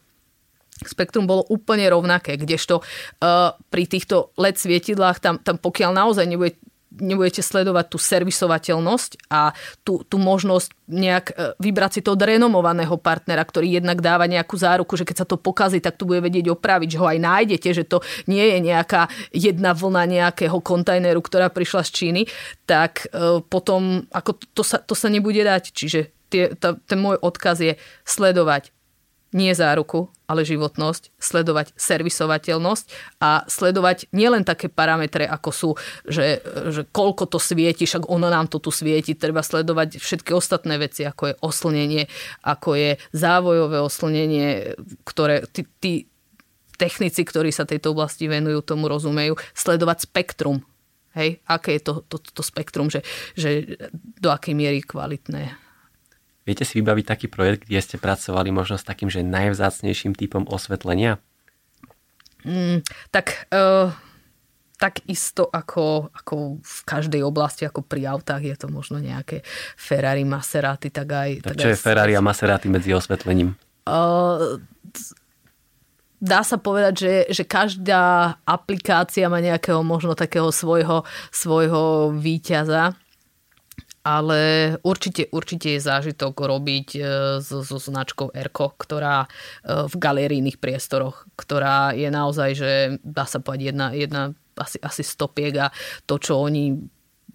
[0.82, 6.58] spektrum bolo úplne rovnaké, kdežto uh, pri týchto LED svietidlách tam, tam pokiaľ naozaj nebude
[7.00, 12.94] nebudete sledovať tú servisovateľnosť a tú, tú možnosť nejak e, vybrať si to od renomovaného
[13.02, 16.54] partnera, ktorý jednak dáva nejakú záruku, že keď sa to pokazí, tak tu bude vedieť
[16.54, 21.50] opraviť, že ho aj nájdete, že to nie je nejaká jedna vlna nejakého kontajneru, ktorá
[21.50, 22.22] prišla z Číny,
[22.70, 25.74] tak e, potom ako to, to, sa, to sa nebude dať.
[25.74, 27.74] Čiže tie, tá, ten môj odkaz je
[28.06, 28.70] sledovať
[29.34, 32.86] nie záruku, ale životnosť, sledovať servisovateľnosť
[33.22, 35.70] a sledovať nielen také parametre, ako sú,
[36.08, 40.82] že, že koľko to svieti, však ono nám to tu svieti, treba sledovať všetky ostatné
[40.82, 42.04] veci, ako je oslnenie,
[42.42, 45.94] ako je závojové oslnenie, ktoré tí, tí
[46.78, 50.66] technici, ktorí sa tejto oblasti venujú, tomu rozumejú, sledovať spektrum.
[51.14, 53.06] Hej, aké je to, to, to spektrum, že,
[53.38, 53.78] že
[54.18, 55.63] do akej miery kvalitné
[56.44, 61.24] Viete si vybaviť taký projekt, kde ste pracovali možno s takým, že najvzácnejším typom osvetlenia?
[62.44, 62.84] Mm,
[63.16, 63.96] tak uh,
[64.84, 69.40] tak isto ako, ako v každej oblasti, ako pri autách, je to možno nejaké
[69.80, 71.30] Ferrari, Maserati, tak aj...
[71.40, 73.56] Tak, tak čo aj je Ferrari a Maserati medzi osvetlením?
[73.88, 74.60] Uh,
[76.20, 83.00] dá sa povedať, že, že každá aplikácia má nejakého možno takého svojho, svojho víťaza
[84.04, 87.02] ale určite, určite je zážitok robiť e,
[87.40, 89.28] so, so značkou Erko, ktorá e,
[89.88, 94.24] v galerijných priestoroch, ktorá je naozaj, že dá sa povedať jedna, jedna
[94.60, 95.72] asi, asi stopiek a
[96.04, 96.76] to, čo oni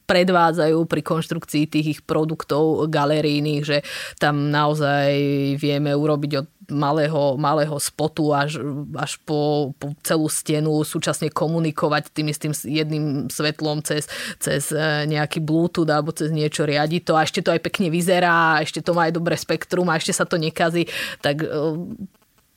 [0.08, 3.78] predvádzajú pri konštrukcii tých ich produktov galerijných, že
[4.16, 5.12] tam naozaj
[5.60, 8.60] vieme urobiť od malého, malého spotu až,
[8.92, 14.04] až po, po celú stenu, súčasne komunikovať tým istým jedným svetlom cez,
[14.36, 18.60] cez e, nejaký Bluetooth alebo cez niečo riadiť to a ešte to aj pekne vyzerá,
[18.60, 20.84] ešte to má aj dobré spektrum a ešte sa to nekazí,
[21.24, 21.48] tak e,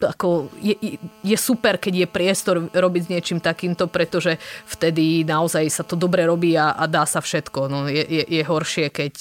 [0.02, 0.76] ako je,
[1.22, 6.26] je super, keď je priestor robiť s niečím takýmto, pretože vtedy naozaj sa to dobre
[6.26, 7.60] robí a, a dá sa všetko.
[7.70, 9.14] No, je, je, je horšie, keď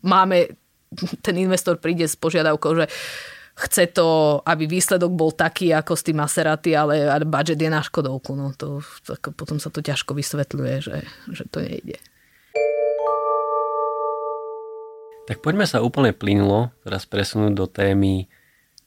[0.00, 0.56] máme,
[1.24, 2.86] ten investor príde s požiadavkou, že
[3.58, 8.38] chce to, aby výsledok bol taký ako s tým Maserati, ale budget je na Škodovku.
[8.38, 10.98] No, to, tak potom sa to ťažko vysvetľuje, že,
[11.34, 11.98] že to nejde.
[15.26, 18.30] Tak poďme sa úplne plynulo teraz presunúť do témy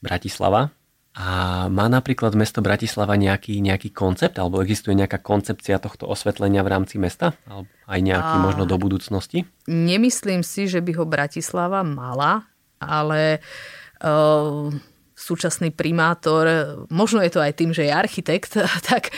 [0.02, 0.74] Bratislava.
[1.12, 6.72] A má napríklad mesto Bratislava nejaký, nejaký koncept, alebo existuje nejaká koncepcia tohto osvetlenia v
[6.72, 7.36] rámci mesta?
[7.44, 8.42] Alebo aj nejaký a...
[8.42, 9.44] možno do budúcnosti?
[9.68, 12.48] Nemyslím si, že by ho Bratislava mala,
[12.80, 13.81] ale uh,
[15.22, 16.44] súčasný primátor,
[16.90, 18.58] možno je to aj tým, že je architekt,
[18.90, 19.14] tak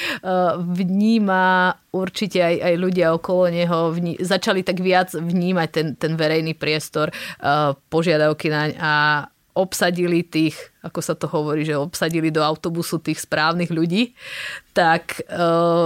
[0.60, 6.52] vníma určite aj, aj ľudia okolo neho, vní, začali tak viac vnímať ten, ten verejný
[6.52, 7.08] priestor,
[7.88, 8.92] požiadavky naň a
[9.54, 14.12] obsadili tých, ako sa to hovorí, že obsadili do autobusu tých správnych ľudí,
[14.74, 15.22] tak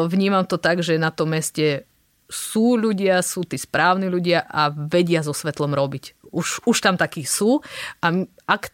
[0.08, 1.84] vnímam to tak, že na tom meste
[2.28, 6.16] sú ľudia, sú tí správni ľudia a vedia so svetlom robiť.
[6.28, 7.64] Už, už tam takí sú
[8.04, 8.72] a ak,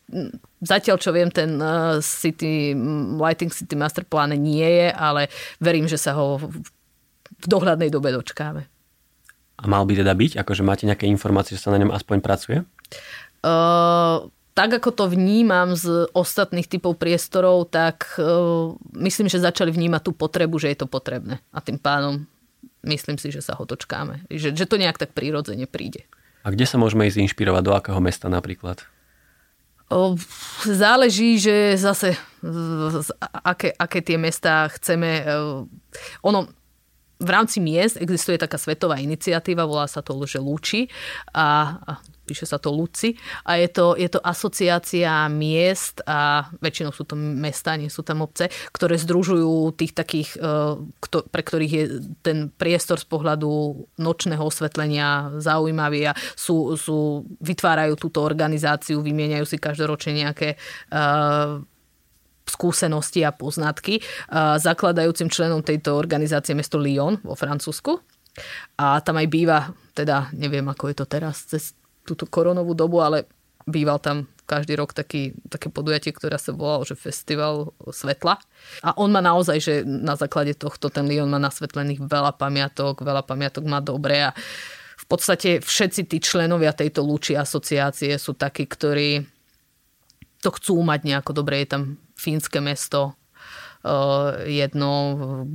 [0.62, 2.78] zatiaľ čo viem, ten uh, City,
[3.18, 5.26] Lighting City Master Plan nie je, ale
[5.58, 6.62] verím, že sa ho v
[7.50, 8.62] dohľadnej dobe dočkáme.
[9.58, 10.38] A mal by teda byť?
[10.38, 12.62] Akože máte nejaké informácie, že sa na ňom aspoň pracuje?
[13.42, 20.06] Uh, tak ako to vnímam z ostatných typov priestorov, tak uh, myslím, že začali vnímať
[20.06, 21.42] tú potrebu, že je to potrebné.
[21.50, 22.30] A tým pádom
[22.86, 24.30] myslím si, že sa ho dočkáme.
[24.30, 26.06] Že, že to nejak tak prírodzene príde.
[26.44, 27.62] A kde sa môžeme ísť inšpirovať?
[27.64, 28.84] Do akého mesta napríklad?
[30.64, 32.16] Záleží, že zase
[33.44, 35.24] aké, aké tie mestá chceme.
[36.24, 36.48] Ono,
[37.20, 40.90] v rámci miest existuje taká svetová iniciatíva, volá sa to, že Lúči
[41.30, 41.78] a
[42.24, 43.14] píše sa to Luci
[43.44, 48.24] a je to, je to asociácia miest a väčšinou sú to mesta, nie sú tam
[48.24, 50.50] obce, ktoré združujú tých takých, e,
[51.28, 51.84] pre ktorých je
[52.24, 59.56] ten priestor z pohľadu nočného osvetlenia zaujímavý a sú, sú, vytvárajú túto organizáciu, vymieňajú si
[59.60, 60.56] každoročne nejaké
[60.90, 61.60] uh,
[62.48, 64.00] skúsenosti a poznatky.
[64.28, 68.00] Uh, zakladajúcim členom tejto organizácie mesto Lyon vo Francúzsku.
[68.80, 73.24] A tam aj býva, teda neviem ako je to teraz, cez túto koronovú dobu, ale
[73.64, 78.36] býval tam každý rok taký, také podujatie, ktoré sa volalo, že Festival svetla.
[78.84, 83.24] A on má naozaj, že na základe tohto ten Lyon má nasvetlených veľa pamiatok, veľa
[83.24, 84.36] pamiatok má dobre a
[84.94, 89.24] v podstate všetci tí členovia tejto lúči asociácie sú takí, ktorí
[90.44, 91.64] to chcú mať nejako dobre.
[91.64, 91.82] Je tam
[92.16, 93.16] fínske mesto,
[93.84, 94.92] uh, jedno,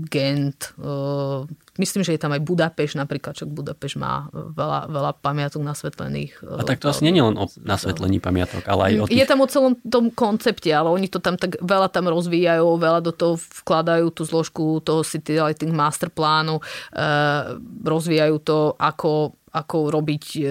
[0.09, 1.45] Gent, uh,
[1.79, 6.43] Myslím, že je tam aj Budapeš, napríklad, čo Budapeš má veľa, veľa pamiatok nasvetlených.
[6.43, 9.15] A tak to asi nie je len o nasvetlení pamiatok, ale aj o tých...
[9.15, 12.99] Je tam o celom tom koncepte, ale oni to tam tak veľa tam rozvíjajú, veľa
[12.99, 17.55] do toho vkladajú tú zložku toho City Lighting Master plánu, eh,
[17.87, 20.41] rozvíjajú to, ako ako robiť e,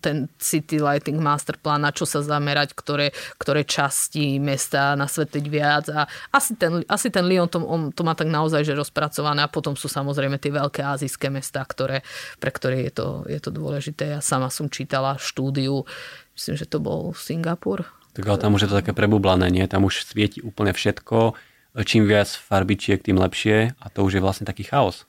[0.00, 3.10] ten City Lighting Master Plan, na čo sa zamerať, ktoré,
[3.40, 5.84] ktoré časti mesta nasvetliť viac.
[5.92, 9.52] A asi ten, asi ten Lyon to, on, to má tak naozaj že rozpracované a
[9.52, 12.04] potom sú samozrejme tie veľké azijské mesta, ktoré,
[12.36, 14.16] pre ktoré je to, je to dôležité.
[14.16, 15.88] Ja sama som čítala štúdiu,
[16.36, 17.88] myslím, že to bol Singapur.
[18.12, 19.64] Tak ale tam už je to také prebublané, nie?
[19.64, 21.32] Tam už svieti úplne všetko.
[21.72, 25.08] Čím viac farbičiek, tým lepšie a to už je vlastne taký chaos.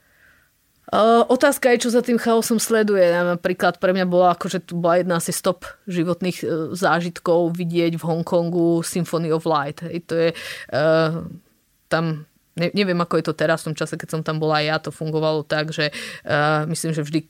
[1.31, 3.07] Otázka je, čo za tým chaosom sleduje.
[3.07, 8.03] Napríklad pre mňa bola, akože tu bola jedna asi stop životných uh, zážitkov vidieť v
[8.03, 9.79] Hongkongu Symphony of Light.
[9.79, 10.29] I to je,
[10.75, 11.23] uh,
[11.87, 14.77] tam Ne, neviem, ako je to teraz, v tom čase, keď som tam bola ja,
[14.77, 17.25] to fungovalo tak, že uh, myslím, že vždy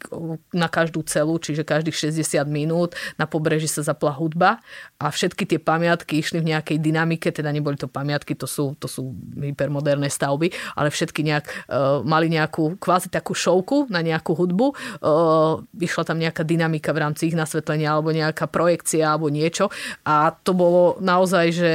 [0.51, 4.59] na každú celu, čiže každých 60 minút na pobreží sa zapla hudba
[4.99, 8.91] a všetky tie pamiatky išli v nejakej dynamike, teda neboli to pamiatky, to sú, to
[8.91, 14.75] sú hypermoderné stavby, ale všetky nejak, uh, mali nejakú kvázi takú šovku na nejakú hudbu,
[14.75, 19.71] uh, išla tam nejaká dynamika v rámci ich nasvetlenia alebo nejaká projekcia alebo niečo
[20.03, 21.73] a to bolo naozaj, že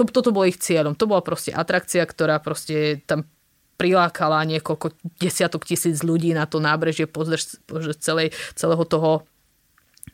[0.00, 0.96] to, toto bolo ich cieľom.
[0.96, 3.28] To bola proste atrakcia, ktorá proste tam
[3.76, 7.60] prilákala niekoľko desiatok tisíc ľudí na to nábrežie pozrieť
[7.96, 9.24] celej, celého toho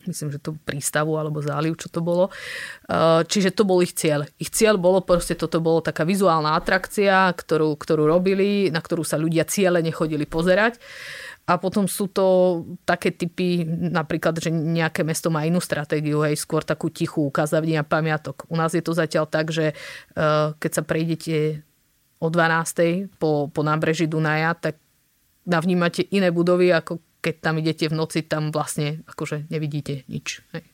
[0.04, 2.28] myslím, že to prístavu alebo záliv, čo to bolo.
[3.26, 4.28] Čiže to bol ich cieľ.
[4.36, 9.16] Ich cieľ bolo proste, toto bolo taká vizuálna atrakcia, ktorú, ktorú robili, na ktorú sa
[9.16, 10.76] ľudia ciele nechodili pozerať.
[11.46, 12.26] A potom sú to
[12.82, 18.50] také typy, napríklad, že nejaké mesto má inú stratégiu, hej, skôr takú tichú ukázavnia pamiatok.
[18.50, 19.70] U nás je to zatiaľ tak, že
[20.18, 21.62] uh, keď sa prejdete
[22.18, 23.14] o 12.
[23.22, 24.82] po, po nábreží Dunaja, tak
[25.46, 30.42] navnímate iné budovy, ako keď tam idete v noci, tam vlastne akože nevidíte nič.
[30.54, 30.64] Hej.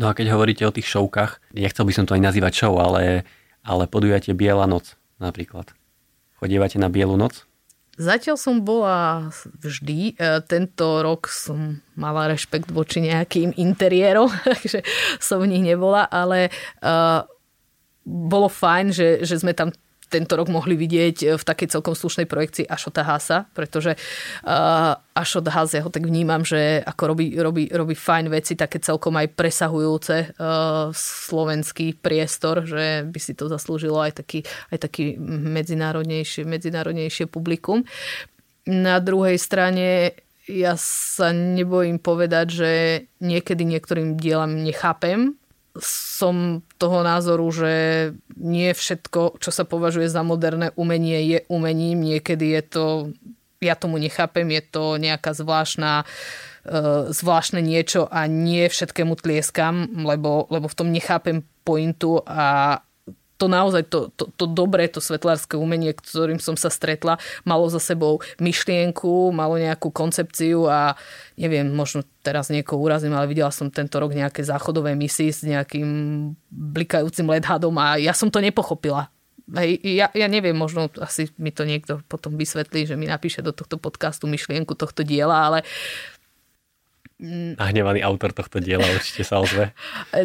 [0.00, 3.28] No a keď hovoríte o tých šovkách, nechcel by som to aj nazývať show, ale,
[3.60, 5.70] ale podujate Biela noc napríklad.
[6.40, 7.44] Chodievate na Bielu noc?
[8.00, 9.28] Zatiaľ som bola
[9.60, 10.16] vždy.
[10.16, 14.80] E, tento rok som mala rešpekt voči nejakým interiérom, takže
[15.20, 16.48] som v nich nebola, ale
[16.80, 17.22] uh,
[18.02, 19.70] bolo fajn, že, že sme tam
[20.12, 25.48] tento rok mohli vidieť e, v takej celkom slušnej projekcii Ašota Hasa, pretože uh, Ašot
[25.48, 29.32] Has, ja ho tak vnímam, že ako robí, robí, robí fajn veci, také celkom aj
[29.32, 37.24] presahujúce uh, slovenský priestor, že by si to zaslúžilo aj taký, aj taký medzinárodnejšie, medzinárodnejšie
[37.32, 37.88] publikum.
[38.68, 40.14] Na druhej strane
[40.50, 42.70] ja sa nebojím povedať, že
[43.22, 45.38] niekedy niektorým dielam nechápem,
[45.80, 47.74] som toho názoru, že
[48.36, 52.04] nie všetko, čo sa považuje za moderné umenie, je umením.
[52.04, 52.84] Niekedy je to,
[53.64, 56.04] ja tomu nechápem, je to nejaká zvláštna e,
[57.08, 62.78] zvláštne niečo a nie všetkému tlieskam, lebo, lebo v tom nechápem pointu a
[63.42, 67.82] to naozaj, to, to, to dobré, to svetlárske umenie, ktorým som sa stretla, malo za
[67.82, 70.94] sebou myšlienku, malo nejakú koncepciu a
[71.34, 75.90] neviem, možno teraz niekoho urazím, ale videla som tento rok nejaké záchodové misie s nejakým
[76.54, 79.10] blikajúcim ledhadom a ja som to nepochopila.
[79.50, 83.50] Hej, ja, ja neviem, možno asi mi to niekto potom vysvetlí, že mi napíše do
[83.50, 85.58] tohto podcastu myšlienku tohto diela, ale
[87.22, 89.70] Nahnevaný autor tohto diela určite sa ozve.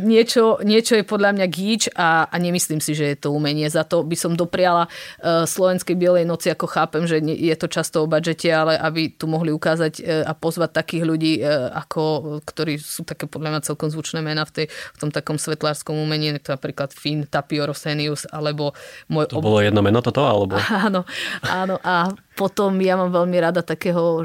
[0.01, 3.69] Niečo, niečo je podľa mňa gíč a, a nemyslím si, že je to umenie.
[3.69, 8.01] Za to by som dopriala uh, Slovenskej Bielej noci, ako chápem, že je to často
[8.01, 12.81] o budžete, ale aby tu mohli ukázať uh, a pozvať takých ľudí, uh, ako, ktorí
[12.81, 16.57] sú také podľa mňa celkom zvučné mena v, tej, v tom takom svetlárskom umení, to
[16.57, 18.73] napríklad Finn Tapio Rosenius, alebo
[19.05, 19.29] môj...
[19.29, 19.45] To ob...
[19.45, 20.57] bolo jedno meno toto, alebo?
[20.87, 21.05] Áno,
[21.45, 21.75] áno.
[21.83, 24.21] A potom ja mám veľmi rada takého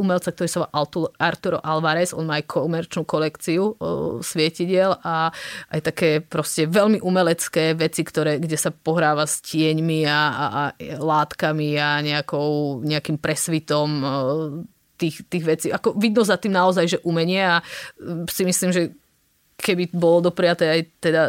[0.00, 0.72] umelca, ktorý sa volá
[1.20, 2.16] Arturo Alvarez.
[2.16, 3.76] On má aj komerčnú kolekciu
[4.24, 5.28] svietidiel a
[5.68, 10.60] aj také proste veľmi umelecké veci, ktoré, kde sa pohráva s tieňmi a, a, a
[10.96, 14.00] látkami a nejakou, nejakým presvitom
[14.96, 15.66] tých, tých vecí.
[15.68, 17.60] Ako vidno za tým naozaj, že umenie a
[18.30, 18.96] si myslím, že
[19.62, 21.22] keby bolo dopriaté aj teda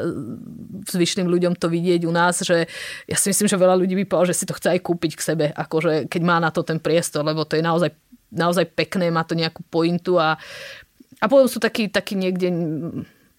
[0.90, 2.66] zvyšným ľuďom to vidieť u nás, že
[3.06, 5.22] ja si myslím, že veľa ľudí by povedal, že si to chce aj kúpiť k
[5.22, 7.94] sebe, akože keď má na to ten priestor, lebo to je naozaj,
[8.34, 10.36] naozaj pekné, má to nejakú pointu a,
[11.22, 12.50] a potom sú takí, takí niekde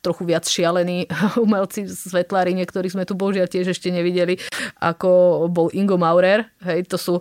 [0.05, 1.09] trochu viac šialení
[1.45, 4.37] umelci svetlári, niektorých sme tu bohužiaľ tiež ešte nevideli,
[4.85, 6.45] ako bol Ingo Maurer.
[6.61, 7.15] Hej, to sú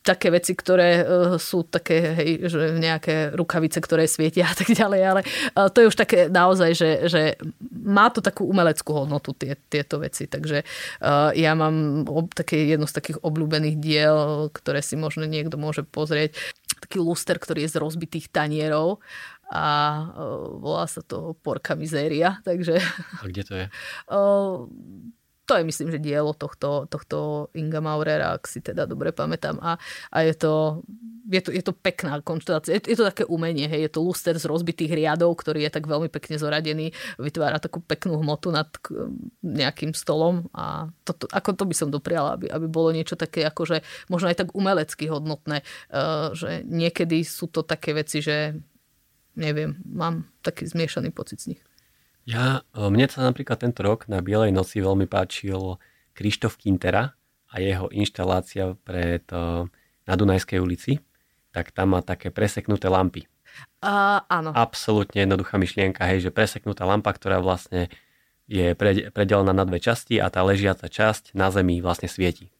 [0.00, 5.00] také veci, ktoré uh, sú také, hej, že nejaké rukavice, ktoré svietia a tak ďalej,
[5.04, 5.20] ale
[5.54, 7.22] uh, to je už také naozaj, že, že
[7.70, 10.64] má to takú umeleckú hodnotu tie, tieto veci, takže
[11.04, 16.32] uh, ja mám také jedno z takých obľúbených diel, ktoré si možno niekto môže pozrieť,
[16.80, 19.04] taký luster, ktorý je z rozbitých tanierov
[19.50, 19.66] a
[20.62, 22.78] volá sa to Porka Mizéria, takže...
[23.20, 23.66] A kde to je?
[25.50, 29.58] To je myslím, že dielo tohto, tohto Inga Maurera, ak si teda dobre pamätám.
[29.58, 29.82] A,
[30.14, 30.86] a je, to,
[31.26, 32.78] je, to, je to pekná konštelácia.
[32.78, 33.90] Je, je to také umenie, hej.
[33.90, 38.22] je to luster z rozbitých riadov, ktorý je tak veľmi pekne zoradený, vytvára takú peknú
[38.22, 38.70] hmotu nad
[39.42, 43.42] nejakým stolom a to, to, ako to by som dopriala, aby, aby bolo niečo také
[43.42, 48.54] akože možno aj tak umelecky hodnotné, uh, že niekedy sú to také veci, že
[49.34, 51.62] neviem, mám taký zmiešaný pocit z nich.
[52.28, 55.80] Ja, e, mne sa napríklad tento rok na Bielej noci veľmi páčil
[56.12, 57.16] Krištof Kintera
[57.48, 59.66] a jeho inštalácia pred, e,
[60.04, 61.00] na Dunajskej ulici,
[61.50, 63.26] tak tam má také preseknuté lampy.
[63.82, 64.54] Uh, áno.
[64.54, 67.90] Absolútne jednoduchá myšlienka, hej, že preseknutá lampa, ktorá vlastne
[68.50, 68.74] je
[69.14, 72.50] predelená na dve časti a tá ležiaca časť na zemi vlastne svieti.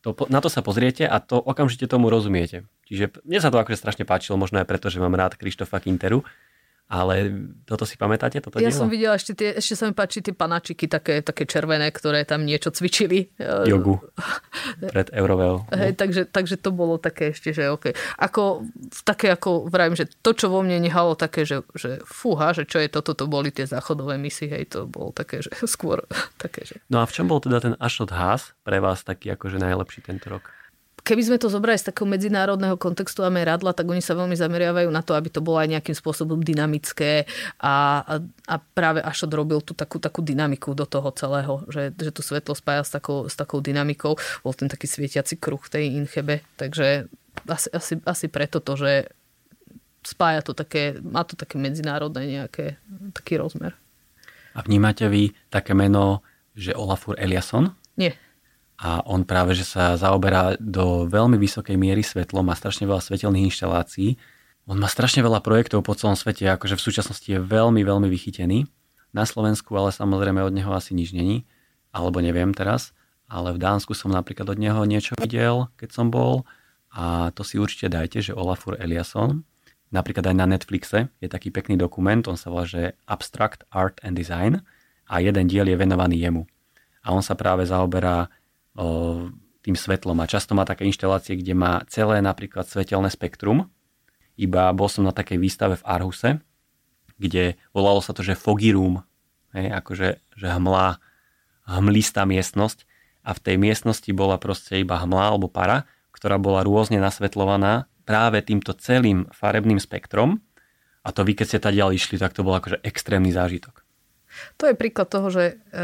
[0.00, 2.64] To, na to sa pozriete a to okamžite tomu rozumiete.
[2.88, 6.24] Čiže mne sa to akože strašne páčilo, možno aj preto, že mám rád Krištofa Kinteru,
[6.88, 7.28] ale
[7.68, 8.40] toto si pamätáte?
[8.40, 8.80] Toto ja dielo?
[8.80, 12.48] som videla ešte, tie, ešte sa mi páči tie panačiky také, také červené, ktoré tam
[12.48, 13.28] niečo cvičili.
[13.70, 14.00] Jogu
[14.92, 15.68] pred Euroveo.
[15.68, 17.92] Hej, takže, takže to bolo také ešte, že OK.
[18.16, 18.64] Ako,
[19.04, 22.80] také ako vravím, že to, čo vo mne nehalo také, že, že fúha, že čo
[22.80, 26.00] je toto, to boli tie záchodové misy, hej, to bolo také, že skôr
[26.40, 26.80] také, že...
[26.88, 30.32] No a v čom bol teda ten Ashot Haas pre vás taký akože najlepší tento
[30.32, 30.48] rok?
[31.08, 34.92] Keby sme to zobrali z takého medzinárodného kontextu a meradla, tak oni sa veľmi zameriavajú
[34.92, 37.24] na to, aby to bolo aj nejakým spôsobom dynamické
[37.56, 42.12] a, a, a práve Ashot robil tú takú, takú dynamiku do toho celého, že, že
[42.12, 44.20] to svetlo spája s takou, s takou dynamikou.
[44.44, 47.08] Bol ten taký svietiaci kruh tej Inchebe, takže
[47.48, 49.08] asi, asi, asi preto to, že
[50.04, 52.76] spája to také, má to také medzinárodné nejaké,
[53.16, 53.72] taký rozmer.
[54.52, 56.20] A vnímate vy také meno,
[56.52, 57.72] že Olafur Eliasson?
[57.96, 58.27] Nie
[58.78, 63.50] a on práve, že sa zaoberá do veľmi vysokej miery svetlom, má strašne veľa svetelných
[63.50, 64.14] inštalácií.
[64.70, 68.70] On má strašne veľa projektov po celom svete, akože v súčasnosti je veľmi, veľmi vychytený.
[69.10, 71.42] Na Slovensku ale samozrejme od neho asi nič není,
[71.90, 72.94] alebo neviem teraz,
[73.26, 76.46] ale v Dánsku som napríklad od neho niečo videl, keď som bol
[76.94, 79.42] a to si určite dajte, že Olafur Eliasson.
[79.88, 84.14] Napríklad aj na Netflixe je taký pekný dokument, on sa volá, že Abstract Art and
[84.14, 84.60] Design
[85.08, 86.44] a jeden diel je venovaný jemu.
[87.02, 88.28] A on sa práve zaoberá
[89.62, 93.68] tým svetlom a často má také inštalácie, kde má celé napríklad svetelné spektrum.
[94.38, 96.30] Iba bol som na takej výstave v Arhuse,
[97.18, 99.02] kde volalo sa to, že foggy room,
[99.52, 101.02] akože že hmla,
[101.66, 102.86] hmlistá miestnosť
[103.26, 108.40] a v tej miestnosti bola proste iba hmla alebo para, ktorá bola rôzne nasvetľovaná práve
[108.40, 110.40] týmto celým farebným spektrom
[111.02, 113.87] a to vy, keď ste tady išli, tak to bol akože extrémny zážitok.
[114.58, 115.82] To je príklad toho, že e,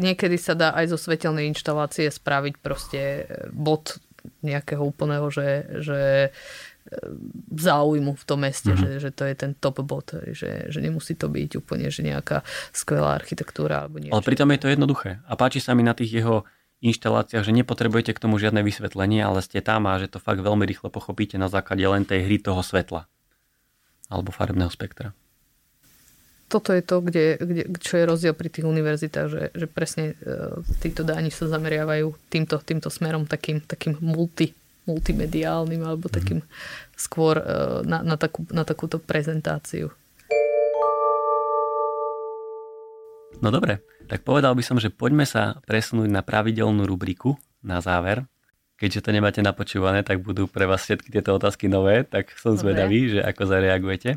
[0.00, 4.00] niekedy sa dá aj zo svetelnej inštalácie spraviť proste e, bod
[4.42, 5.48] nejakého úplného, že,
[5.82, 6.30] že e,
[7.54, 8.98] záujmu v tom meste, mm-hmm.
[8.98, 12.46] že, že to je ten top bod, že, že nemusí to byť úplne že nejaká
[12.70, 14.14] skvelá architektúra alebo niečo.
[14.14, 16.46] Ale pritom je to jednoduché a páči sa mi na tých jeho
[16.82, 20.66] inštaláciách, že nepotrebujete k tomu žiadne vysvetlenie, ale ste tam a že to fakt veľmi
[20.66, 23.06] rýchlo pochopíte na základe len tej hry toho svetla
[24.10, 25.14] alebo farebného spektra
[26.52, 30.60] toto je to, kde, kde, čo je rozdiel pri tých univerzitách, že, že presne e,
[30.84, 34.52] títo dáni sa zameriavajú týmto, týmto smerom takým, takým multi,
[34.84, 36.14] multimediálnym alebo mhm.
[36.14, 36.40] takým
[36.92, 37.44] skôr e,
[37.88, 39.88] na, na, takú, na takúto prezentáciu.
[43.40, 48.28] No dobre, tak povedal by som, že poďme sa presunúť na pravidelnú rubriku na záver.
[48.76, 52.60] Keďže to nemáte napočúvané, tak budú pre vás všetky tieto otázky nové, tak som dobre.
[52.60, 54.10] zvedavý, že ako zareagujete.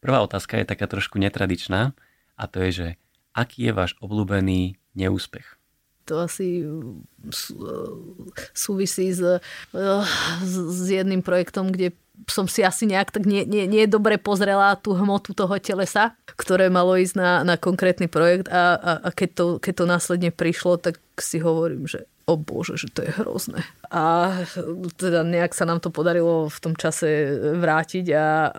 [0.00, 1.92] Prvá otázka je taká trošku netradičná
[2.36, 2.88] a to je, že
[3.36, 5.60] aký je váš obľúbený neúspech?
[6.08, 6.64] To asi
[8.56, 9.22] súvisí s,
[10.42, 11.94] s jedným projektom, kde
[12.26, 16.68] som si asi nejak tak nie, nie, nie dobre pozrela tú hmotu toho telesa, ktoré
[16.68, 20.76] malo ísť na, na konkrétny projekt a, a, a keď, to, keď to následne prišlo,
[20.76, 23.66] tak si hovorím, že o bože, že to je hrozné.
[23.90, 24.30] A
[24.94, 28.54] teda nejak sa nám to podarilo v tom čase vrátiť a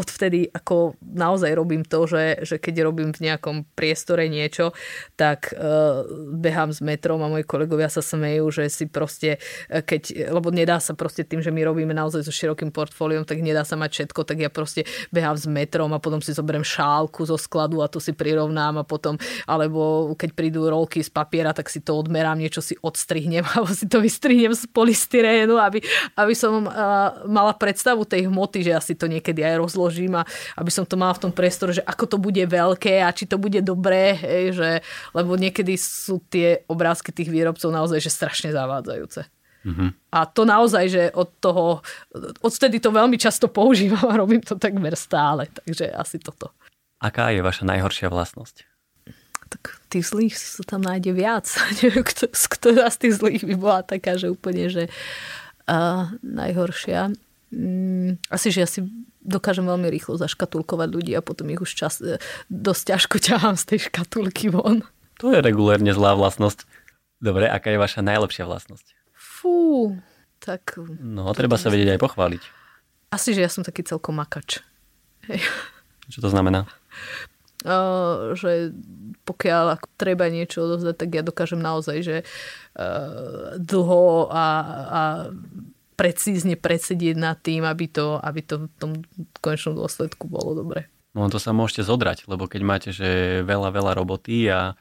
[0.00, 4.70] odvtedy ako naozaj robím to, že, že keď robím v nejakom priestore niečo,
[5.18, 6.06] tak uh,
[6.38, 10.78] behám s metrom a moji kolegovia sa smejú, že si proste, e, keď, lebo nedá
[10.78, 14.20] sa proste tým, že my robíme naozaj so širokým portfóliom, tak nedá sa mať všetko,
[14.22, 17.98] tak ja proste behám s metrom a potom si zoberiem šálku zo skladu a to
[17.98, 19.18] si prirovnám a potom,
[19.50, 23.72] alebo keď prídu rolky z papiera, tak si to odmerám, niečo si od odstrihnem alebo
[23.72, 25.80] si to vystrihnem z polystyrénu, aby,
[26.20, 30.28] aby som uh, mala predstavu tej hmoty, že asi to niekedy aj rozložím a
[30.60, 33.40] aby som to mala v tom priestore, že ako to bude veľké a či to
[33.40, 34.70] bude dobré, hej, že,
[35.16, 39.24] lebo niekedy sú tie obrázky tých výrobcov naozaj že strašne zavádzajúce.
[39.60, 39.90] Mm-hmm.
[40.16, 41.84] A to naozaj, že od toho,
[42.40, 46.52] odtedy to veľmi často používam a robím to takmer stále, takže asi toto.
[47.00, 48.69] Aká je vaša najhoršia vlastnosť?
[49.50, 51.50] Tak tých zlých sa tam nájde viac.
[51.82, 54.86] Neviem, kto, ktorá z tých zlých by bola taká, že úplne, že
[55.66, 57.10] uh, najhoršia.
[57.50, 58.86] Mm, asi, že ja si
[59.20, 62.16] dokážem veľmi rýchlo zaškatulkovať ľudí a potom ich už čas, e,
[62.48, 64.86] dosť ťažko ťahám z tej škatulky von.
[65.20, 66.64] To je regulérne zlá vlastnosť.
[67.20, 68.96] Dobre, aká je vaša najlepšia vlastnosť?
[69.12, 69.92] Fú,
[70.40, 70.80] tak...
[71.04, 72.42] No, treba sa vedieť aj pochváliť.
[73.12, 74.64] Asi, že ja som taký celkom makač.
[75.28, 75.44] Hej.
[76.08, 76.64] Čo to znamená?
[78.34, 78.72] že
[79.28, 82.16] pokiaľ treba niečo odovzdať, tak ja dokážem naozaj, že
[83.60, 84.46] dlho a,
[84.88, 85.02] a
[86.00, 88.90] precízne predsedieť nad tým, aby to, aby to v tom
[89.44, 90.88] konečnom dôsledku bolo dobre.
[91.12, 94.78] No to sa môžete zodrať, lebo keď máte že veľa, veľa roboty a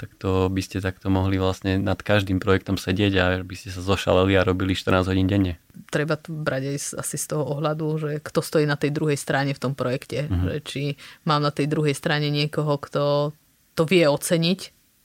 [0.00, 3.84] tak to by ste takto mohli vlastne nad každým projektom sedieť a by ste sa
[3.84, 5.60] zošaleli a robili 14 hodín denne.
[5.92, 9.52] Treba to brať aj asi z toho ohľadu, že kto stojí na tej druhej strane
[9.52, 10.24] v tom projekte.
[10.24, 10.44] Mm-hmm.
[10.48, 10.82] Že či
[11.28, 13.36] mám na tej druhej strane niekoho, kto
[13.76, 14.60] to vie oceniť,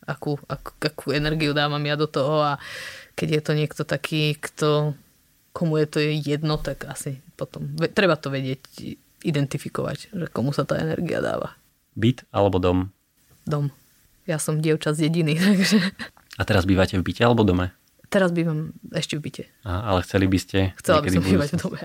[0.07, 2.53] akú, akú, akú energiu dávam ja do toho a
[3.19, 4.95] keď je to niekto taký, kto,
[5.51, 8.63] komu je to jedno, tak asi potom treba to vedieť
[9.27, 11.59] identifikovať, že komu sa tá energia dáva.
[11.99, 12.79] Byt alebo dom?
[13.43, 13.71] Dom.
[14.25, 15.77] Ja som dievča z dediny, takže...
[16.35, 17.71] A teraz bývate v byte alebo dome?
[18.09, 19.43] Teraz bývam ešte v byte.
[19.65, 20.57] A, ale chceli by ste...
[20.81, 21.79] Chcela by som bývať v dome.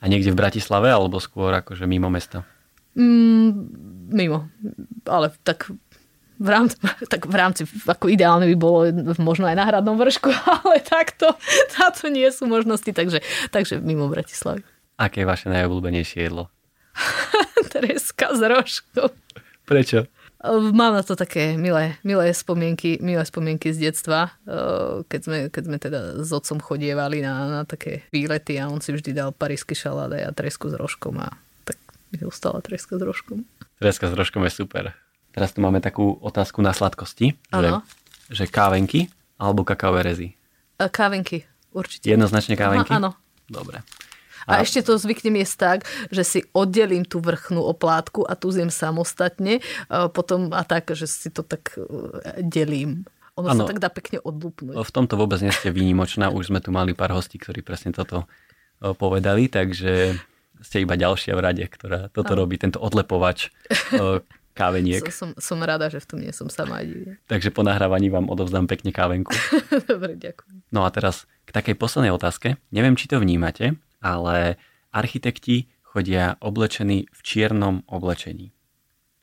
[0.00, 2.48] A niekde v Bratislave alebo skôr akože mimo mesta?
[2.96, 3.68] Mm,
[4.12, 4.48] mimo.
[5.04, 5.68] Ale tak
[6.40, 6.80] v rámci,
[7.12, 8.88] tak v rámci, ako ideálne by bolo
[9.20, 10.32] možno aj na hradnom vršku,
[10.64, 11.36] ale takto,
[11.76, 13.20] táto nie sú možnosti, takže,
[13.52, 14.64] takže mimo Bratislavy.
[14.96, 16.48] Aké je vaše najobľúbenejšie jedlo?
[17.72, 19.12] Treska s rožkou.
[19.68, 20.08] Prečo?
[20.48, 25.62] Mám na to také milé, milé, spomienky, milé spomienky z detstva, eh, keď sme, keď
[25.68, 29.76] sme teda s otcom chodievali na, na také výlety a on si vždy dal parísky
[29.76, 31.28] šaláde a tresku s rožkom a
[31.68, 31.76] tak
[32.16, 33.44] mi ostala treska s rožkom.
[33.84, 34.96] Treska s rožkom je super.
[35.36, 37.70] Teraz tu máme takú otázku na sladkosti, že,
[38.32, 40.28] že kávenky alebo kakaové rezy?
[40.80, 41.44] Eh, kávenky,
[41.76, 42.08] určite.
[42.08, 42.88] Jednoznačne kávenky?
[42.88, 43.12] Aha, áno.
[43.44, 43.84] Dobre.
[44.44, 45.78] A, a ešte to zvyknem jesť tak,
[46.08, 51.08] že si oddelím tú vrchnú oplátku a tu zjem samostatne, a potom a tak, že
[51.08, 51.84] si to tak e,
[52.44, 53.04] delím.
[53.40, 54.74] Ono ano, sa tak dá pekne odlúpnuť.
[54.76, 58.24] V tomto vôbec nie ste výnimočná, už sme tu mali pár hostí, ktorí presne toto
[58.80, 60.18] e, povedali, takže
[60.60, 62.44] ste iba ďalšia v rade, ktorá toto ano.
[62.44, 63.48] robí, tento odlepovač
[63.96, 64.20] e,
[64.52, 65.00] káveniek.
[65.20, 66.84] Som, som rada, že v tom nie som sama.
[67.30, 69.32] Takže po nahrávaní vám odovzdám pekne kávenku.
[69.90, 70.68] Dobre, ďakujem.
[70.68, 72.60] No a teraz k takej poslednej otázke.
[72.70, 74.56] Neviem, či to vnímate, ale
[74.90, 78.50] architekti chodia oblečení v čiernom oblečení.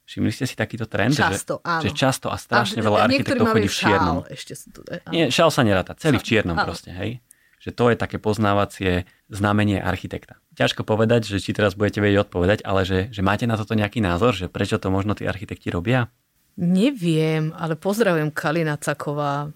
[0.07, 1.19] Všimli ste si takýto trend?
[1.19, 1.81] Často, že, áno.
[1.83, 4.17] Že často a strašne a, veľa architektov chodí v čiernom.
[4.23, 5.11] Šál, ešte sú tu, áno.
[5.11, 6.63] Nie, šál sa neráta, celý v čiernom áno.
[6.63, 7.19] proste, hej.
[7.59, 8.91] Že to je také poznávacie
[9.27, 10.39] znamenie architekta.
[10.55, 13.99] Ťažko povedať, že či teraz budete vedieť odpovedať, ale že, že máte na toto nejaký
[13.99, 16.07] názor, že prečo to možno tí architekti robia?
[16.55, 19.51] Neviem, ale pozdravujem Kalina Caková.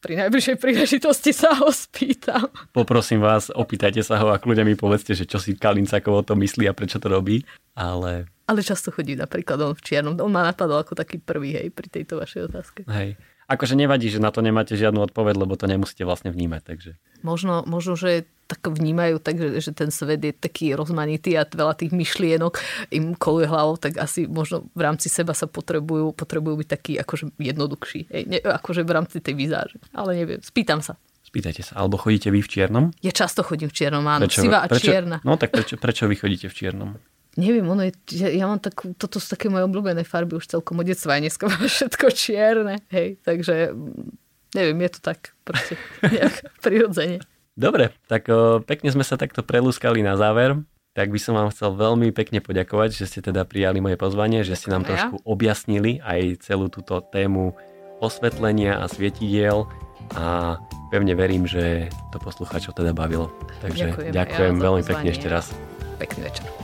[0.00, 2.48] Pri najbližšej príležitosti sa ho spýtam.
[2.72, 6.32] Poprosím vás, opýtajte sa ho a kľudia mi povedzte, že čo si Kalin Cakovo to
[6.40, 7.44] myslí a prečo to robí.
[7.76, 8.24] Ale...
[8.48, 10.16] ale často chodí napríklad on v čiernom.
[10.16, 12.88] On ma napadol ako taký prvý, hej, pri tejto vašej otázke.
[12.88, 13.20] Hej.
[13.44, 16.62] Akože nevadí, že na to nemáte žiadnu odpoveď, lebo to nemusíte vlastne vnímať.
[16.64, 16.90] Takže.
[17.20, 21.94] Možno, možno že tak vnímajú, takže, že ten svet je taký rozmanitý a veľa tých
[21.94, 22.58] myšlienok
[22.90, 27.38] im koluje hlavou, tak asi možno v rámci seba sa potrebujú, potrebujú byť taký akože
[27.38, 28.10] jednoduchší.
[28.10, 29.78] Hej, ne, akože v rámci tej vizáže.
[29.94, 30.98] Ale neviem, spýtam sa.
[31.22, 31.78] Spýtajte sa.
[31.78, 32.84] Alebo chodíte vy v čiernom?
[33.06, 34.26] Ja často chodím v čiernom, áno.
[34.26, 35.22] Prečo, Siva a prečo, čierna.
[35.22, 36.98] No tak prečo, prečo vy chodíte v čiernom?
[37.38, 40.82] Neviem, ono je, ja, ja mám takú, toto sú také moje obľúbené farby už celkom
[40.82, 41.46] od detstva, aj dneska
[41.78, 47.22] všetko čierne, hej, takže mm, neviem, je to tak proste nejak prirodzene.
[47.60, 50.56] Dobre, tak o, pekne sme sa takto prelúskali na záver,
[50.96, 54.56] tak by som vám chcel veľmi pekne poďakovať, že ste teda prijali moje pozvanie, že
[54.56, 57.52] ste nám trošku objasnili aj celú túto tému
[58.00, 59.68] osvetlenia a svietidiel
[60.16, 60.56] a
[60.88, 63.28] pevne verím, že to poslucháčov teda bavilo.
[63.60, 65.52] Takže ďakujem, ďakujem ja veľmi pekne ešte raz.
[66.00, 66.59] Pekný večer.